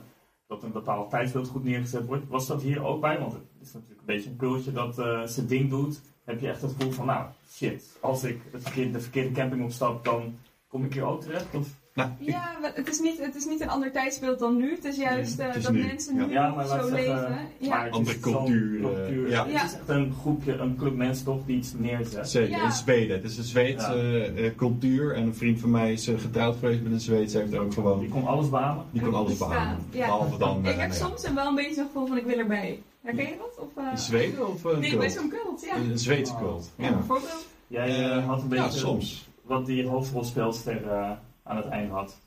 [0.46, 2.28] dat een bepaald tijdsbeeld goed neergezet wordt.
[2.28, 3.18] Was dat hier ook bij?
[3.18, 6.00] Want het is natuurlijk een beetje een cultje dat eh zijn ding doet.
[6.24, 9.62] Heb je echt het gevoel van, nou shit, als ik het verkeerde, de verkeerde camping
[9.64, 10.34] opstap, dan
[10.68, 11.54] kom ik hier ook terecht?
[11.54, 11.68] Of,
[11.98, 14.70] Nou, Ja, maar het is, niet, het is niet een ander tijdsbeeld dan nu.
[14.74, 17.38] Het is juist eh, Het is dat nu, mensen nu Ja, maar laat zo leven.
[17.58, 17.84] Ja.
[17.84, 19.28] het Andere cultuur, cultuur.
[19.30, 19.44] ja.
[19.46, 22.30] Het is echt een groepje, een club mensen toch die iets neerzet.
[22.30, 22.50] zeker.
[22.56, 22.64] Ja.
[22.64, 23.16] In Zweden.
[23.16, 25.14] Het is een Zweedse eh, cultuur.
[25.14, 27.32] En een vriend van mij is eh, getrouwd geweest met een Zweeds.
[27.34, 28.08] Heeft er ook Die gewoon.
[28.08, 28.84] kon alles behamen.
[28.92, 29.76] Die kon alles ja.
[29.90, 30.64] Behalve dan.
[30.64, 32.78] eh, Ik heb soms een wel een beetje zo'n gevoel van ik wil erbij.
[33.02, 33.64] Herken je dat?
[33.66, 35.00] Of, eh, In Zweden of een Nee, cult?
[35.00, 35.76] bij zo'n cult, ja.
[35.76, 36.70] Een Zweedse cult.
[36.76, 37.46] Ja, Ja, bijvoorbeeld.
[37.66, 39.28] Jij had een beetje ja, soms.
[39.42, 41.10] wat die hoofdrolspeelster eh,
[41.48, 42.18] aan het eind had.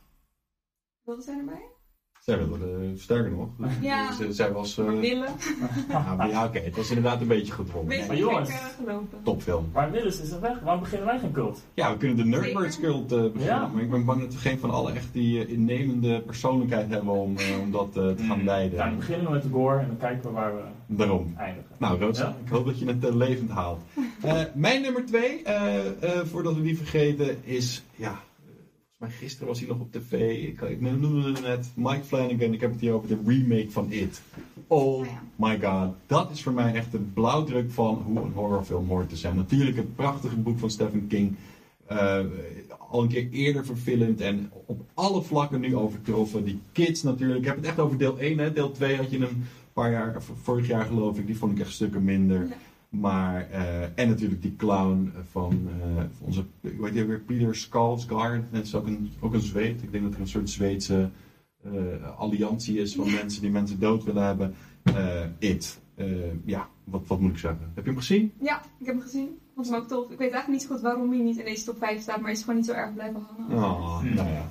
[1.04, 1.62] Wat zijn erbij?
[2.22, 3.48] Zij wilde, eh, sterker nog.
[3.82, 4.14] Ja.
[4.14, 4.78] Ze- zij was...
[4.78, 5.30] eh, Willen.
[5.90, 8.08] ja, maar ja, oké, het was inderdaad een beetje gedwongen.
[8.08, 8.50] Maar jongens.
[8.50, 9.20] eh, gelopen.
[9.24, 9.70] Topfilm.
[9.74, 10.60] Maar Willis is er weg.
[10.60, 11.62] Waarom beginnen wij geen cult?
[11.74, 12.80] Ja, we kunnen de Nerdbirds.
[12.80, 13.46] Cult eh, beginnen.
[13.46, 13.68] Ja.
[13.68, 17.38] Maar ik ben bang dat we geen van allen echt die innemende persoonlijkheid hebben om,
[17.38, 18.46] eh, om dat eh, te gaan Hmm.
[18.46, 18.78] leiden.
[18.78, 21.34] Ja, we beginnen met de gore en dan kijken we waar we Daarom.
[21.38, 21.76] eindigen.
[21.78, 22.36] Nou, Rosa, Ja?
[22.44, 23.82] ik hoop dat je het levend haalt.
[24.22, 27.84] Eh, mijn nummer twee, eh, eh, voordat we die vergeten, is...
[27.96, 28.20] Ja,
[29.02, 30.44] mij gisteren was hij nog op tv.
[30.48, 32.54] Ik, ik noemde het net Mike Flanagan.
[32.54, 34.22] Ik heb het hier over de remake van It.
[34.68, 35.94] Oh Oh my god.
[36.06, 39.36] Dat is voor mij echt de blauwdruk van hoe een horrorfilm hoort te zijn.
[39.36, 41.36] Natuurlijk het prachtige boek van Stephen King.
[41.86, 42.20] eh,
[42.90, 46.44] al een keer eerder verfilmd en op alle vlakken nu overtroffen.
[46.44, 47.40] Die kids natuurlijk.
[47.40, 48.38] Ik heb het echt over deel 1.
[48.38, 48.54] Hè.
[48.54, 51.26] Deel 2 had je een paar jaar, vorig jaar geloof ik.
[51.26, 52.48] Die vond ik echt stukken minder.
[52.92, 58.52] Maar, eh, en natuurlijk die clown van, eh, van onze, heet die weer, Peter Skarsgård.
[58.52, 59.84] Dat is ook een, ook een Zweed.
[59.84, 61.10] Ik denk dat er een soort Zweedse
[61.64, 64.56] eh, alliantie is van mensen die mensen dood willen hebben.
[65.40, 65.80] It.
[66.46, 67.72] Ja, wat, wat moet ik zeggen?
[67.74, 68.34] Heb je hem gezien?
[68.42, 69.40] Ja, ik heb hem gezien.
[69.56, 70.04] Vond hem ook tof.
[70.04, 72.26] Ik weet eigenlijk niet zo goed waarom hij niet in deze top 5 staat, maar
[72.26, 73.58] hij is gewoon niet zo erg blijven hangen.
[73.58, 74.50] Oh, nou ja.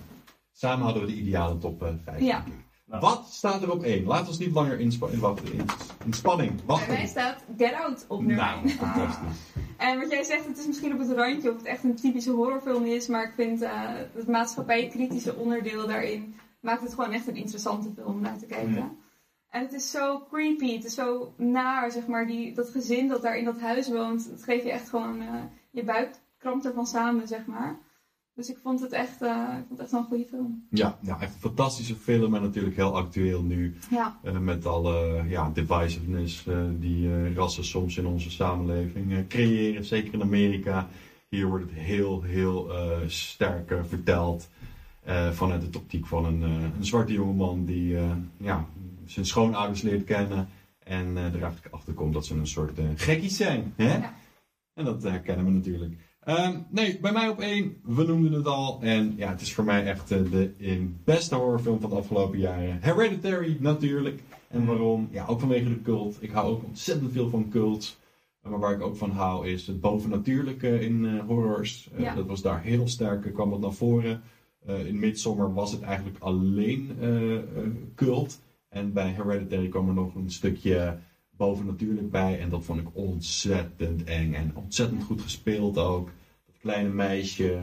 [0.53, 2.20] Samen hadden we de ideale top eh, 5.
[2.20, 2.45] Ja.
[2.91, 3.03] Nou.
[3.03, 4.05] Wat staat er op 1?
[4.05, 5.64] Laat ons niet langer in, in, wachten, in,
[6.05, 6.93] in spanning Bij wachten.
[6.93, 8.68] mij staat Get Out op nummer Nou, 1.
[8.68, 9.38] fantastisch.
[9.76, 12.30] En wat jij zegt, het is misschien op het randje of het echt een typische
[12.30, 13.70] horrorfilm is, maar ik vind eh,
[14.12, 18.70] het maatschappijkritische onderdeel daarin maakt het gewoon echt een interessante film om naar te kijken.
[18.70, 18.99] Mm.
[19.51, 23.22] En het is zo creepy, het is zo naar, zeg maar, die, dat gezin dat
[23.22, 26.86] daar in dat huis woont, het geeft je echt gewoon, eh, je buik krampt ervan
[26.86, 27.78] samen, zeg maar.
[28.41, 30.66] Dus ik vond het echt, eh, ik vond het echt wel een goede film.
[30.70, 33.76] Ja, ja, echt een fantastische film en natuurlijk heel actueel nu.
[33.91, 39.84] Ja, eh, met alle ja, divisiveness eh, die rassen soms in onze samenleving creëren.
[39.84, 40.88] Zeker in Amerika.
[41.28, 42.70] Hier wordt het heel, heel
[43.07, 44.49] sterk verteld.
[45.32, 47.97] vanuit de optiek van een, een zwarte jongeman die
[48.36, 48.66] ja,
[49.05, 50.49] zijn schoonouders leert kennen.
[50.78, 53.72] En er eigenlijk achter komt dat ze een soort gekkies zijn.
[53.76, 53.97] Hè?
[53.97, 54.14] Ja.
[54.74, 56.09] En dat herkennen we natuurlijk.
[56.20, 58.78] Ehm, nee, bij mij op één, we noemden het al.
[58.82, 62.38] En ja, het is voor mij echt eh, de eh, beste horrorfilm van de afgelopen
[62.38, 62.78] jaren.
[62.80, 64.22] Hereditary natuurlijk.
[64.48, 65.08] En waarom?
[65.10, 66.16] Ja, ook vanwege de cult.
[66.20, 67.98] Ik hou ook ontzettend veel van cults.
[68.42, 71.90] Maar waar ik ook van hou is het bovennatuurlijke in eh, horrors.
[71.96, 72.14] Ja.
[72.14, 74.22] Dat was daar heel sterk, kwam dat naar voren.
[74.84, 76.96] In Midsommar was het eigenlijk alleen
[77.94, 78.40] cult.
[78.68, 80.98] En bij Hereditary kwam er nog een stukje
[81.41, 82.41] bovennatuurlijk bij.
[82.41, 84.32] En dat vond ik ontzettend eng.
[84.34, 86.07] En ontzettend goed gespeeld ook.
[86.47, 87.59] Dat kleine meisje.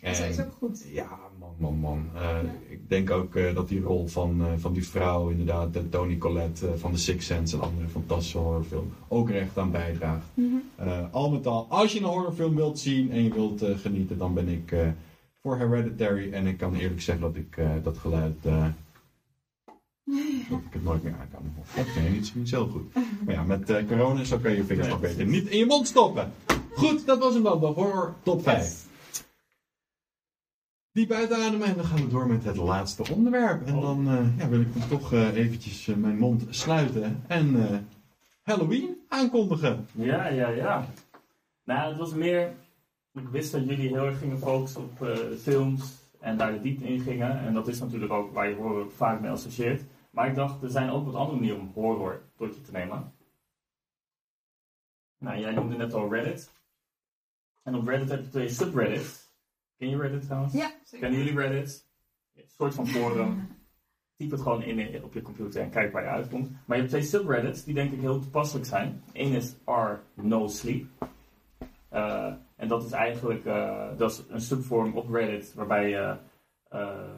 [0.00, 0.86] Dat is en- ook goed.
[0.92, 2.08] ja, man, man, man.
[2.14, 2.38] Eh,
[2.68, 6.18] Ik denk ook eh, dat die rol van, eh, van die vrouw, inderdaad, de Tony
[6.18, 10.26] Collette van The Sixth Sense, een andere fantastische horrorfilm, ook er echt aan bijdraagt.
[10.34, 10.88] Mhm.
[11.10, 14.48] Al met al, als je een horrorfilm wilt zien en je wilt genieten, dan ben
[14.48, 14.74] ik
[15.42, 16.32] voor Hereditary.
[16.32, 18.36] En ik kan eerlijk zeggen dat ik dat geluid,
[20.50, 21.52] dat ik het nooit meer aan kan.
[21.84, 22.94] Oké, niet, niet zo goed.
[23.24, 25.66] Maar ja, met eh, corona zo kan je je vingers nog beter niet in je
[25.66, 26.32] mond stoppen.
[26.72, 28.58] Goed, dat was hem dan, de horror top 5.
[28.58, 28.84] Yes.
[30.92, 33.66] Diep uitademen en dan gaan we door met het laatste onderwerp.
[33.66, 33.82] En Oh.
[33.82, 37.56] dan eh, ja, wil ik dan toch eh, eventjes mijn mond sluiten en
[38.42, 39.86] Halloween aankondigen.
[39.92, 40.86] Ja, ja, ja.
[41.64, 42.52] Nou, het was meer.
[43.14, 45.08] Ik wist dat jullie heel erg gingen focussen op
[45.42, 47.40] films en daar de diepte in gingen.
[47.40, 49.82] En dat is natuurlijk ook waar je horror vaak mee associeert.
[50.10, 53.14] Maar ik dacht, er zijn ook wat andere manieren om horror tot je te nemen.
[55.18, 56.52] Nou, jij noemde net al Reddit.
[57.62, 59.30] En op Reddit heb je twee subreddits.
[59.76, 60.52] Ken je Reddit trouwens?
[60.52, 60.98] Ja, zeker.
[60.98, 61.88] Kennen jullie Reddit?
[62.34, 63.48] Een soort van forum.
[64.16, 66.50] Typ het gewoon in op je computer en kijk waar je uitkomt.
[66.50, 69.02] Maar je hebt twee subreddits die denk ik heel toepasselijk zijn.
[69.12, 70.86] Eén is R No Sleep.
[71.88, 76.16] Eh, en dat is eigenlijk eh, dat is een subforum op Reddit waarbij je
[76.68, 77.14] eh,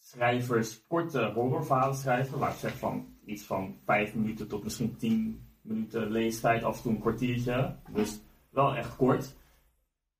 [0.00, 2.38] schrijvers korte horrorverhalen schrijven.
[2.38, 6.82] Laat ik zeggen van iets van 5 minuten tot misschien 10 minuten leestijd, af en
[6.82, 7.76] toe een kwartiertje.
[7.90, 8.20] Dus
[8.50, 9.36] wel echt kort.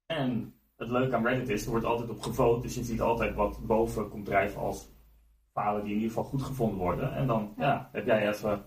[0.06, 3.34] En het leuke aan Reddit is, er wordt altijd op gevote, dus je ziet altijd
[3.34, 4.92] wat boven komt drijven als
[5.52, 7.14] verhalen die in ieder geval goed gevonden worden.
[7.14, 8.64] En dan ja, heb jij even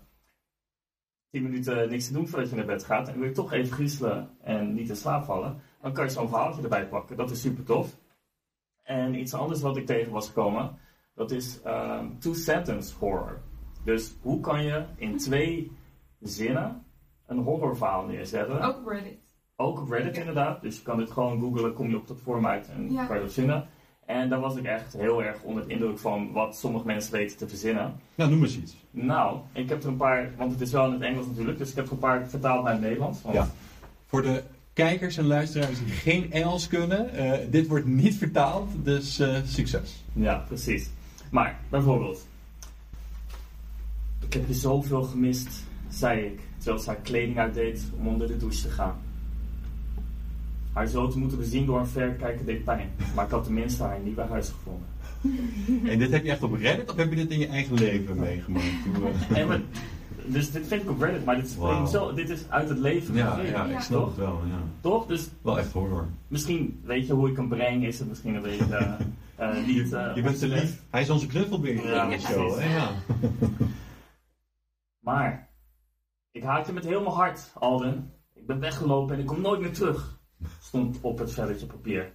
[1.29, 3.07] 10 minuten niks te doen voordat je naar bed gaat.
[3.07, 6.29] En wil je toch even griezelen en niet in slaap vallen, dan kan je zo'n
[6.29, 7.17] verhaaltje erbij pakken.
[7.17, 7.97] Dat is super tof.
[8.83, 10.77] En iets anders wat ik tegen was gekomen,
[11.15, 13.41] dat is ehm, two-sentence horror.
[13.83, 15.71] Dus hoe kan je in twee
[16.21, 16.83] zinnen
[17.27, 18.61] een horrorverhaal neerzetten?
[18.61, 19.17] Ook Reddit.
[19.55, 20.61] Ook op Reddit inderdaad.
[20.61, 23.05] Dus je kan dit gewoon googlen, kom je op dat forum uit en Ja.
[23.05, 23.67] kan je dat vinden.
[24.05, 27.37] En daar was ik echt heel erg onder de indruk van wat sommige mensen weten
[27.37, 27.93] te verzinnen.
[28.15, 28.75] Nou, noem eens iets.
[28.91, 31.69] Nou, ik heb er een paar, want het is wel in het Engels natuurlijk, dus
[31.69, 33.21] ik heb er een paar vertaald naar het Nederlands.
[33.21, 33.47] Want Ja.
[34.05, 34.43] Voor de
[34.73, 40.03] kijkers en luisteraars die geen Engels kunnen, eh, dit wordt niet vertaald, dus eh, succes.
[40.13, 40.89] Ja, precies.
[41.33, 42.27] Maar, bijvoorbeeld.
[44.25, 48.61] Ik heb je zoveel gemist, zei ik, terwijl zij kleding uitdeed om onder de douche
[48.61, 48.95] te gaan.
[50.73, 53.99] Haar zo te moeten bezien door een verrekijker deed pijn, maar ik had tenminste haar
[53.99, 54.87] nieuwe huis gevonden.
[55.91, 58.19] En dit heb je echt op Reddit of heb je dit in je eigen leven
[58.19, 58.65] meegemaakt?
[58.95, 59.53] Hoe, eh,
[60.33, 63.15] dus dit vind ik op Reddit, maar dit is, zo, dit is uit het leven
[63.15, 64.41] ja, gegeven, ja, ik snap het wel.
[64.47, 64.63] Ja.
[64.81, 65.05] Toch?
[65.05, 66.07] Dus Wel echt horror.
[66.27, 68.65] misschien weet je hoe ik hem breng, is het misschien een beetje
[69.51, 69.93] eh, niet...
[69.93, 70.81] eh, Je bent te lief.
[70.89, 72.27] Hij is onze knuffelbeer Ja, precies.
[72.55, 72.75] Hè?
[72.75, 72.91] Ja.
[74.99, 75.49] Maar,
[76.31, 78.13] ik haat je met heel mijn hart, Alden.
[78.33, 80.19] Ik ben weggelopen en ik kom nooit meer terug.
[80.61, 82.11] Stond op het velletje papier.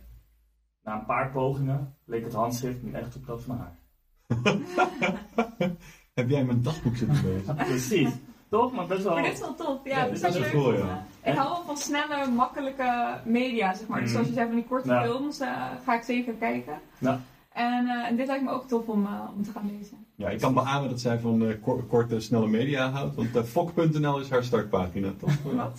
[0.83, 3.79] Na een paar pogingen leek het handschrift nu echt op dat van haar.
[6.15, 7.55] Heb jij mijn dagboek zitten lezen?
[7.69, 8.11] Precies.
[8.51, 8.73] Toch?
[8.73, 9.15] Maar best wel...
[9.15, 9.79] Maar dit is wel tof.
[9.85, 10.63] Ja, Ja, dat dit is wel is leuk.
[10.63, 11.07] cool, ja.
[11.25, 14.01] Ik hou wel van snelle, makkelijke media, zeg maar.
[14.01, 15.53] Dus zoals je zei van die korte films, eh,
[15.85, 16.75] ga ik zeker kijken.
[16.99, 17.21] Ja.
[17.53, 20.07] En, eh, en dit lijkt me ook tof om, eh, om te gaan lezen.
[20.15, 23.15] Ja, ik kan beamen dat zij van kor- korte, snelle media houdt.
[23.15, 25.31] Want fok.nl is haar startpagina, toch?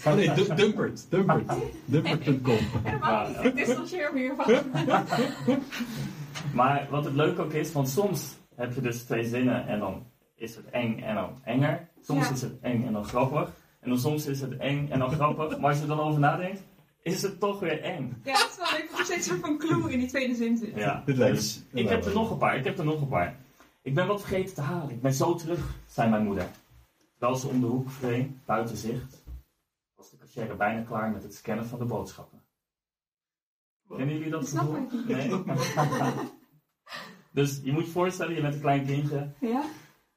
[0.06, 1.06] Oh nee, Du- Dumpert.
[1.10, 1.52] Dumpert.
[1.86, 2.58] Dumpert.com.
[2.84, 3.44] Helemaal niet.
[3.44, 4.46] Ik distancieer me hiervan.
[6.54, 10.04] Maar wat het leuk ook is, want soms heb je dus twee zinnen en dan
[10.36, 11.88] is het eng en dan enger.
[12.02, 12.34] Soms Ja.
[12.34, 13.52] is het eng en dan grappig.
[13.80, 15.58] En dan soms is het eng en dan grappig.
[15.60, 16.62] Maar als je er dan over nadenkt,
[17.02, 18.22] is het toch weer eng.
[18.24, 20.36] Ja, het is wel leuk dat er steeds een soort van clue in die tweede
[20.36, 20.76] zin zit.
[20.76, 21.04] Ja.
[21.06, 23.08] Dit lijkt Dus me- ik heb er nog een paar, ik heb er nog een
[23.08, 23.36] paar.
[23.82, 26.48] Ik ben wat vergeten te halen, ik ben zo terug, zei mijn moeder.
[27.18, 29.24] Terwijl ze om de hoek verdween, buiten zicht,
[29.96, 32.42] was de cashier bijna klaar met het scannen van de boodschappen.
[33.90, 34.88] Kennen jullie dat gevoel?
[35.08, 35.30] Nee?
[37.32, 39.64] dus je moet je voorstellen, je bent een klein kindje, Ja?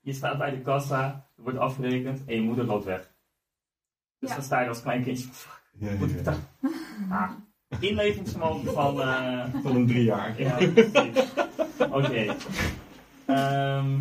[0.03, 1.05] Je staat bij de kassa,
[1.37, 3.11] er wordt afgerekend en je moeder loopt weg.
[4.19, 4.35] Dus Ja.
[4.35, 6.23] dan sta je als klein kindje, fuck, Ja, ja, moet ik ja.
[6.23, 6.39] dat?
[7.11, 7.31] Ah,
[7.81, 9.01] inlevingsvermogen van...
[9.01, 10.41] eh, Van een drie jaar.
[10.41, 10.59] ja.
[11.91, 12.37] Oké.
[13.27, 14.01] Ehm,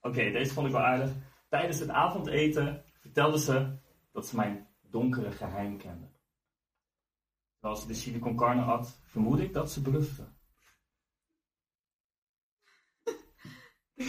[0.00, 1.10] Oké, deze vond ik wel aardig.
[1.48, 3.76] Tijdens het avondeten vertelde ze
[4.12, 6.06] dat ze mijn donkere geheim kende.
[7.58, 10.22] Terwijl ze de chili con carne at, vermoed ik dat ze blufte.
[13.02, 13.14] Ik eh,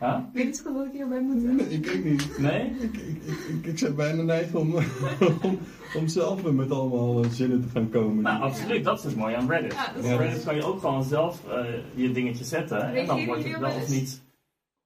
[0.00, 0.18] Huh?
[0.32, 1.60] weet goed wat ik hierbij moet doen.
[1.70, 2.38] Ik ook niet.
[2.38, 2.70] Nee?
[2.70, 4.74] Ik, ik, ik, ik, ik zou bijna neigen om,
[5.42, 5.58] om,
[5.96, 8.22] om zelf met allemaal eh, zinnen te gaan komen.
[8.22, 8.84] Nou, absoluut.
[8.84, 9.72] Dat is het mooie aan Reddit.
[9.72, 10.16] Ja, dat Ja.
[10.16, 11.64] Reddit kan je ook gewoon zelf eh,
[11.94, 12.94] je dingetje zetten.
[12.94, 14.22] En dan wordt het wel of niet.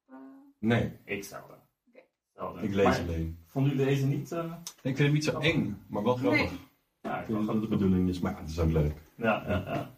[0.09, 0.15] Eh,
[0.59, 1.43] Nee, Ik zou.
[1.43, 2.01] Oké.
[2.35, 2.63] Zelden.
[2.63, 3.39] ik lees Maar alleen.
[3.47, 4.33] Vonden jullie deze niet...
[4.33, 6.41] eh, Ik vind het niet zo eng, maar wel grappig.
[6.41, 6.59] Nee.
[7.03, 8.71] Ja, Ik ik vind vond dat het de bedoeling is, maar ja, het is ook
[8.73, 8.95] leuk.
[9.17, 9.92] Ja, ja, ja.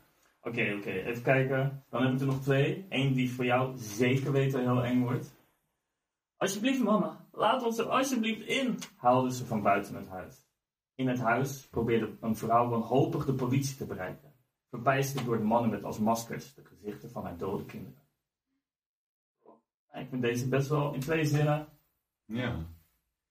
[0.45, 0.91] Oké, oké.
[0.91, 1.85] Even kijken.
[1.91, 2.87] Dan heb ik er nog twee.
[2.89, 5.35] Eén die voor jou zeker weten heel eng wordt.
[6.37, 7.27] Alsjeblieft, mama.
[7.33, 8.79] Laat ons er alsjeblieft in.
[8.97, 10.47] Haalde ze van buiten het huis.
[10.95, 14.33] In het huis probeerde een vrouw wanhopig de politie te bereiken.
[14.71, 18.03] Verbijsterd door de mannen met als maskers de gezichten van haar dode kinderen.
[19.93, 21.67] Ik vind deze best wel in twee zinnen
[22.25, 22.57] Ja.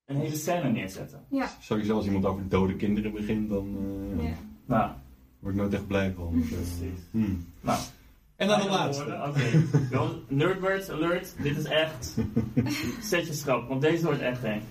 [0.05, 1.25] een hele scène neerzetten.
[1.29, 1.47] Ja.
[1.59, 3.77] Sowieso als iemand over dode kinderen begint, dan
[4.19, 4.35] eh, ja.
[4.65, 4.91] Nou,
[5.43, 6.33] word ik nooit echt blij van.
[6.33, 6.99] Dus, eh, precies.
[7.11, 7.45] hmm.
[7.61, 7.79] Nou,
[8.35, 9.23] En dan de laatste.
[9.27, 10.13] Oké.
[10.27, 11.35] Nerdwords alert.
[11.41, 12.17] Dit is echt.
[13.09, 14.63] Zet je schrap, want deze wordt echt eng.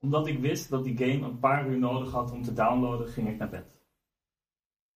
[0.00, 3.28] Omdat ik wist dat die game een paar uur nodig had om te downloaden, ging
[3.28, 3.76] ik naar bed.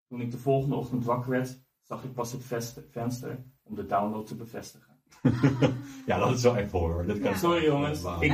[0.08, 2.44] Toen ik de volgende ochtend wakker werd, zag ik pas het
[2.90, 4.96] venster om de download te bevestigen.
[6.06, 7.06] Ja, dat is wel echt horror.
[7.06, 7.36] Dat kan Ja.
[7.36, 8.32] Sorry jongens, ik,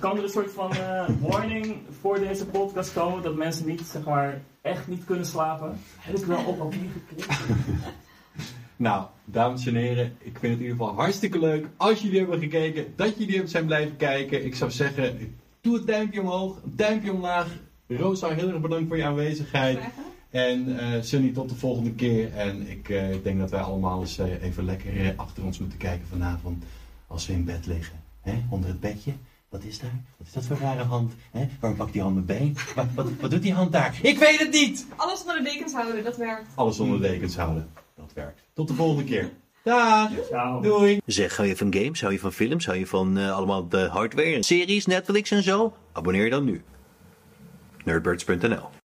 [0.00, 4.04] kan er een soort van eh, warning voor deze podcast komen dat mensen niet, zeg
[4.04, 5.78] maar, echt niet kunnen slapen?
[5.98, 7.40] Heb ik wel op papier geklikt?
[8.76, 12.38] Nou, dames en heren, ik vind het in ieder geval hartstikke leuk als jullie hebben
[12.38, 14.44] gekeken, dat jullie hebben zijn blijven kijken.
[14.44, 17.56] Ik zou zeggen, doe het duimpje omhoog, duimpje omlaag.
[17.88, 19.78] Rosa, heel erg bedankt voor je aanwezigheid.
[20.30, 22.32] En eh Sunny, tot de volgende keer.
[22.32, 26.64] En ik eh, denk dat wij allemaal eens even lekker achter ons moeten kijken vanavond.
[27.06, 28.00] Als we in bed liggen.
[28.20, 28.42] Hè?
[28.50, 29.12] Onder het bedje.
[29.54, 30.02] Wat is daar?
[30.16, 31.12] Wat is dat voor rare hand?
[31.30, 31.48] Hè?
[31.60, 32.56] Waarom pakt die hand mijn been?
[32.74, 33.98] Wat, wat, wat doet die hand daar?
[34.02, 34.86] Ik weet het niet!
[34.96, 36.48] Alles onder de dekens houden, dat werkt.
[36.54, 37.70] Alles onder de dekens houden.
[37.96, 38.42] Dat werkt.
[38.52, 39.30] Tot de volgende keer.
[39.62, 40.10] Dag!
[40.26, 40.60] Ciao.
[40.60, 41.00] Doei!
[41.06, 42.00] Zeg, hou je van games?
[42.00, 42.66] Hou je van films?
[42.66, 45.74] Hou je van eh, allemaal de hardware, series, Netflix en zo?
[45.92, 46.62] Abonneer je dan nu.
[47.84, 48.83] Nerdbirds.nl